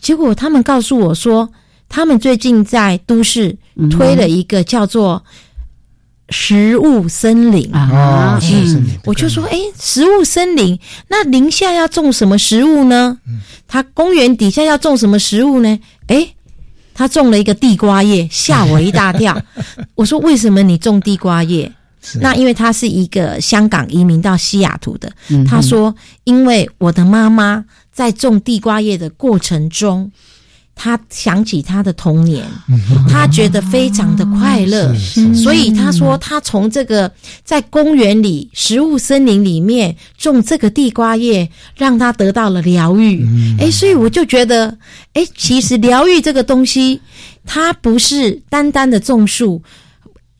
[0.00, 1.46] 结果他们告诉我说，
[1.90, 3.54] 他们最近在都市
[3.90, 5.22] 推了一个叫做
[6.32, 8.40] “食物森林”啊，
[9.04, 13.18] 我就说，哎，食物森林，那林下要种什么食物呢？
[13.68, 15.78] 他公园底下要种什么食物呢？
[16.06, 16.26] 哎，
[16.94, 19.38] 他种了一个地瓜叶，吓我一大跳。
[19.96, 21.70] 我说，为什么你种地瓜叶？
[22.20, 25.12] 那因为他是一个香港移民到西雅图的，
[25.46, 25.94] 他说，
[26.24, 27.64] 因为我的妈妈。
[27.94, 30.10] 在种地瓜叶的过程中，
[30.74, 32.42] 他想起他的童年，
[33.06, 34.90] 他觉得非常的快乐，
[35.34, 37.12] 所以他说他从这个
[37.44, 41.46] 在公园里食物森林里面种这个地瓜叶，
[41.76, 43.28] 让他得到了疗愈。
[43.60, 44.74] 哎，所以我就觉得，
[45.12, 46.98] 哎，其实疗愈这个东西，
[47.44, 49.62] 它不是单单的种树。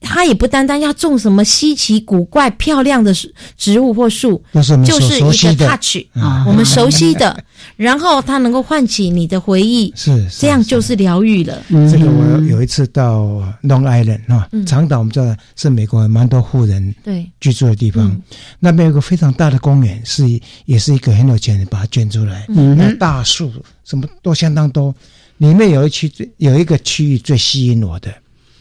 [0.02, 3.12] 它也不单单要种什么稀奇古怪、漂亮的
[3.56, 4.42] 植物或树，
[4.84, 7.42] 就是一个 touch 啊，我们熟悉的，
[7.76, 11.62] 然后它能够唤起你的回忆，是这样就是疗愈了。
[11.70, 13.22] 这个我有一次到
[13.62, 17.30] Long Island 啊，长岛，我们知道是美国蛮多富人对。
[17.40, 18.20] 居住的地方，
[18.58, 20.24] 那边有个非常大的公园，是
[20.64, 23.52] 也是一个很有钱人把它捐出来，那大树
[23.84, 24.94] 什么都相当多，
[25.38, 28.12] 里面有一区有一个区域最吸引我的。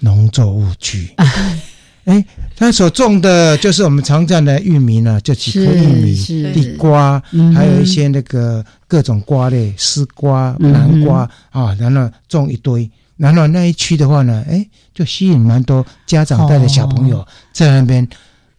[0.02, 1.10] 农作物区，
[2.06, 2.26] 哎，
[2.56, 6.16] 他所种的就是我们常见的玉米呢，就几颗玉米、
[6.52, 7.22] 地瓜，
[7.54, 17.24] 还有一些那个各种瓜类，丝瓜、南瓜啊，然后种一堆，然后那一区的话呢，哎，就吸引蛮多家长带着小朋友
[17.54, 18.08] 在那边，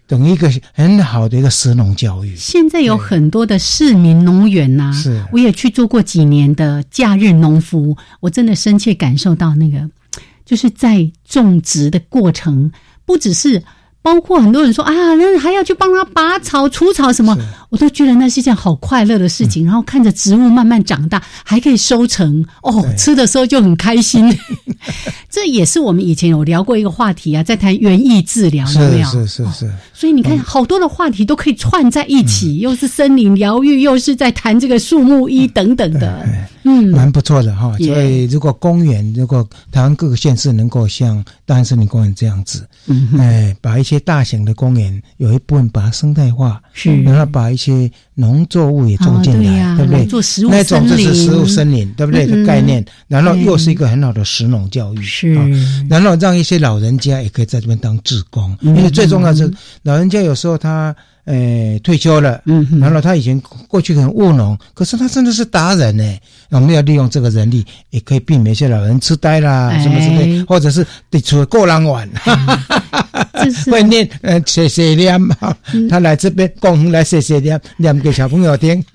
[0.07, 2.37] 等一个很好的一个食农教育。
[2.37, 9.91] 现在有很多的市民农园呐，是，我也去做过几年的假日农夫，我真的深切感受到那个。
[10.53, 12.71] 就是在种植的过程，
[13.07, 13.63] 不只是。
[14.03, 17.37] 包括很多人说啊，那还要去帮他拔草、除草什么，
[17.71, 19.65] 我都觉得那是一件好快乐的事情。
[19.65, 24.37] 然后看着植物慢慢长大，还可以收成哦，吃的时候就很开心。
[25.31, 29.09] 这也是我们以前有聊过一个话题啊，在谈园艺治疗，有没有？
[29.09, 29.71] 是是是。
[29.95, 36.27] 所以你看，好多的话题都可以串在一起，又是森林疗愈，又是在谈这个树木医等等的，
[36.65, 37.73] 嗯，蛮不错的哈。
[37.79, 42.67] 所以如果公园，如果台湾各个县市能够像大安森林公园这样子，
[43.19, 50.07] 哎，把一些一些大型的公园有一部分把它生态化，是然后把一些农作物也种进来，对不对？
[50.07, 52.27] 做食物那种就是食物森林，对不对？
[52.27, 55.35] 的概念，然后又是一个很好的食农教育，是。
[55.89, 59.53] 然后让一些老人家也可以在这边当志工，因为最重要是
[59.83, 60.95] 老人家有时候他。
[61.27, 66.03] 诶，退休了，嗯，然后他以前过去很务农，可是他真的是达人呢。
[66.51, 72.11] 我们要利用这个人力，也可以避免一些老人痴呆啦，什么之类，或者是得出过浪晚，
[73.71, 75.17] 会念呃写写念，
[75.89, 78.83] 他来这边共来写写念念给小朋友听。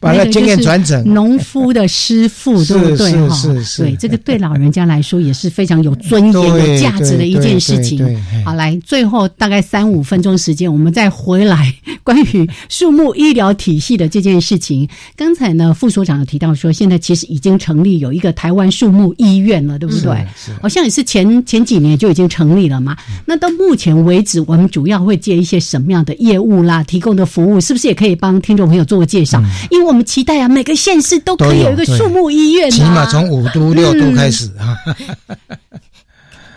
[0.00, 3.12] 把那经验传承，农夫的师傅， 对不对？
[3.28, 8.04] 哈，是是对，这个对老人家来说也是非常有尊严、 有价值的一件事情。
[8.44, 11.72] 好，来，最后大概三五分钟时间，我们再回来
[12.02, 14.86] 关于树木医疗体系的这件事情。
[15.16, 20.26] 刚才呢，副所长有提到说，现在其实已经成立有一个台湾树木医院了，对不对？
[20.60, 22.96] 好像也是前前几年就已经成立了嘛。
[23.24, 26.82] 那到目前为止，我们主要会接一些什么样的业务啦？
[26.84, 29.42] 提供的服务是不是也可以帮听众朋友做个介绍？
[29.70, 34.76] 因为我们期待啊，每个县市都可以有一个树木医院，起码从五都六都开始啊。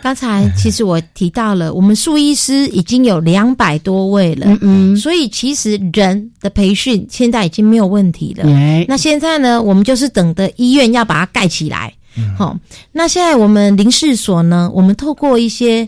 [0.04, 4.60] 刚才其实我提到了，我们树医师已经有两百多位了，嗯
[4.94, 8.46] 嗯，所以其实人的培训现在已经没有问题了。
[8.88, 11.94] 那现在呢，我们就是等的医院要把它盖起来。
[12.38, 12.58] 好，
[12.94, 15.88] 那现在我们林试所呢，我们透过一些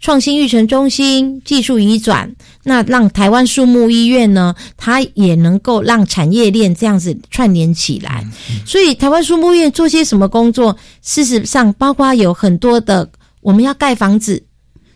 [0.00, 2.34] 创新育成中心技术移转，
[2.64, 8.24] 那让台湾树木医院呢，它也能够让产业链这样子串联起来。
[8.64, 10.76] 所以台湾树木医院做些什么工作？
[11.02, 13.08] 事实上，包括有很多的。
[13.40, 14.42] 我们要盖房子，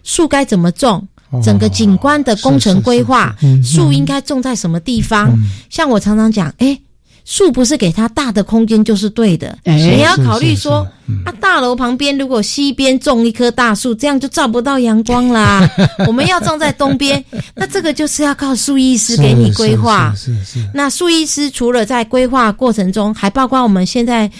[0.03, 1.07] 树该怎么种？
[1.43, 3.35] 整个景观的工程规划，
[3.65, 5.33] 树应该种在什么地方？
[5.71, 6.79] 像我常常讲，哎，
[7.25, 10.87] 树不是给它大的空间就是对的，你要考虑说，
[11.25, 15.69] 啊，大楼旁边如果西边种一棵大树，这样就照不到阳光啦。
[16.07, 20.13] 我们要种在东边，那这个就是要靠树医师给你规划。
[20.17, 20.59] 是是。
[20.75, 24.31] 那树医师除了在规划过程中，还包括我们现在。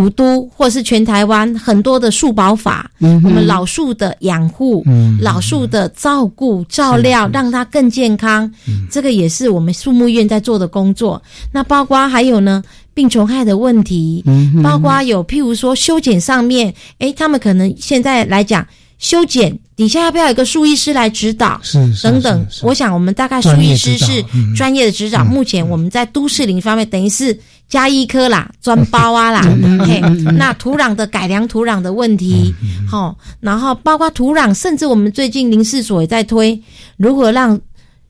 [0.00, 4.84] 五都或是全台湾很多的树保法，我们老树的养护、
[5.20, 8.50] 老树的照顾、照料，让它更健康，
[8.90, 11.22] 这个也是我们树木院在做的工作。
[11.52, 12.62] 那包括还有呢，
[12.94, 14.24] 病虫害的问题，
[14.62, 18.66] 包括有譬如说修剪上面，诶，他们可能现在来讲
[18.98, 21.60] 修剪底下要不要有个树医师来指导？
[21.62, 22.46] 是等等。
[22.62, 24.24] 我想我们大概树医师是
[24.56, 25.24] 专业的指导。
[25.24, 27.38] 目前我们在都市林方面，等于是。
[27.70, 29.40] 加一颗啦，砖包啊啦，
[29.86, 30.00] 嘿，
[30.36, 32.52] 那土壤的改良土壤的问题，
[32.90, 36.60] 好，然后包括土壤，甚至我们最近林试所也在推
[36.96, 37.58] 如何让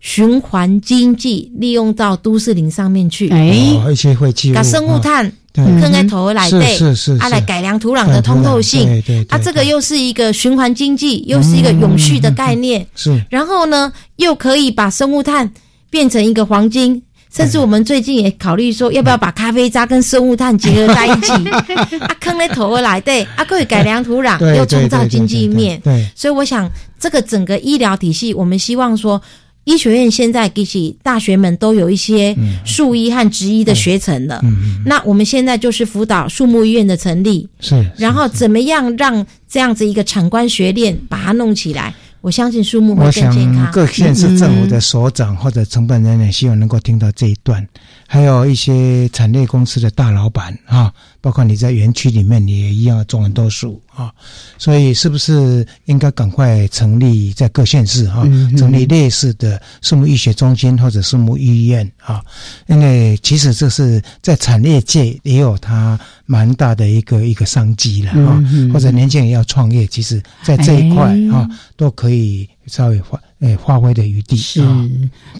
[0.00, 3.48] 循环经济利用到都市林上面去，哎，
[3.92, 15.52] 一些会记把生物炭坑在头来对，是是，啊来改良土壤的通透性，对对，啊这个又是一个循环经济，又是一个永续的概念，是，然后呢又可以把生物炭
[15.90, 17.02] 变成一个黄金。
[17.32, 21.32] 甚至我们最近也考虑说，要不要把咖啡渣跟生物炭结合在一起？
[22.00, 25.80] 啊，坑在头而来，对，啊，可以改良土壤，又创造经济面。
[25.82, 26.68] 对，所以我想，
[26.98, 29.22] 这个整个医疗体系，我们希望说，
[29.64, 34.40] 医学院现在给起大学们都有一些树医和植医的学程了。
[34.42, 41.94] 嗯那我们现在就是辅导树木医院的成立，是，然后怎么样让这样子一个产官学链把它弄起来？
[42.20, 43.70] 我相信树木会更健康。
[43.72, 47.66] 各县市政府的所长或者承办人员，希望能够听到这一段。
[48.12, 54.12] 还有一些产业公司的大老板啊，包括你在园区里面，你也一样种很多树啊。
[54.58, 58.24] 所以，是不是应该赶快成立在各县市啊，
[58.58, 62.20] 成立类似的树木医学中心或者树木医院啊？
[62.66, 65.96] 因为其实这是在产业界也有它
[66.26, 68.42] 蛮大的一个一个商机了啊。
[68.72, 73.20] 或者年轻人要创业，其实在这一块啊，都可以稍微发。
[73.40, 74.62] 哎，发挥的余地是，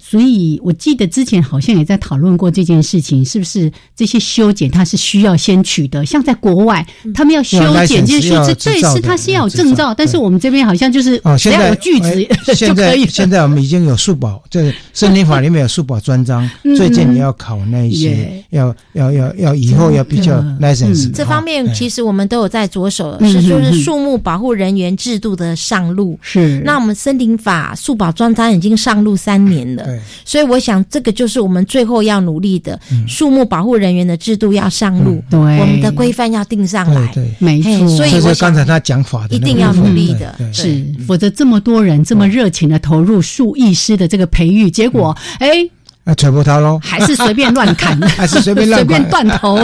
[0.02, 6.02] 所以我记得之前好像也在讨论过这件事情，是不是这些修剪它是需要先取得？
[6.06, 12.26] 像在国外，他们要修剪这些树枝，对，是它是要有证照，但是我们这边好像就是哦，现在有锯子
[12.56, 13.06] 就可以。
[13.06, 21.12] 现在我们已经有树保，就是森林法里面有树保专章， 最近你要考那一些，要要要要以后要比较 license。
[21.12, 26.18] 这方面其实我们都有在着手，是就是树木保护人员制度的上路。
[26.22, 27.74] 是，那我们森林法。
[27.90, 29.84] 树保专章已经上路三年了，
[30.24, 32.78] 所以我想这个就是我们最后要努力的
[33.08, 37.88] 树木保护人员的制度要上路，对，我们的规范要定上来，对没错。
[37.88, 45.68] 所以我刚才他讲法一定要努力的，是，否则这么多人这么热情的投入树艺师的这个培育，结果哎，
[46.04, 49.58] 啊，全部他喽，还是随便乱砍， 还是随便随便断头。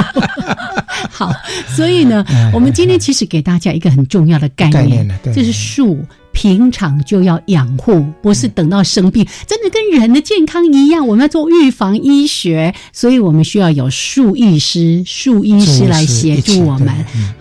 [1.09, 1.33] 好，
[1.77, 6.05] 所以呢，我们今天其实给大家一个很重要的概念，这是树。
[6.37, 11.09] 平常就要养护，不是等到生病，真的跟人的健康一样。
[11.09, 16.89] 我们要做预防医学，所以我们需要有树医师、树医师来协助我们。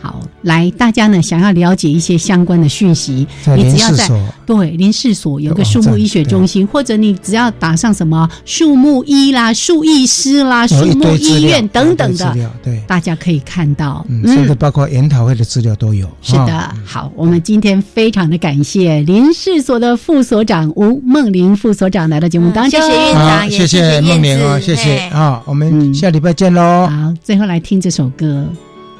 [0.01, 3.27] 好，来，大家呢想要了解一些相关的讯息，
[3.57, 4.09] 你只要在
[4.45, 12.33] 对林氏所有个树木医学中心，或者你只要打上什么树木医啦、树医师啦、树木医院等等的，
[12.63, 16.07] 对，大家可以看到，甚至包括研讨会的资料都有。
[16.21, 18.84] 是的，好，我们今天非常的感谢。
[18.86, 26.86] 谢林氏所的副所长吴梦玲副所长来到节目当中，谢谢院长好，谢谢梦玲哦，谢谢啊，我们下礼拜见喽。
[26.88, 28.47] 好，最后来听这首歌。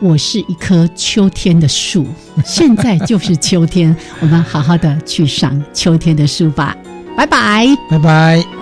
[0.02, 2.06] 我是一棵秋天的树，
[2.44, 6.76] 现在就是秋天，我们好好的去赏秋天的树吧。
[7.16, 8.55] 拜拜，拜拜。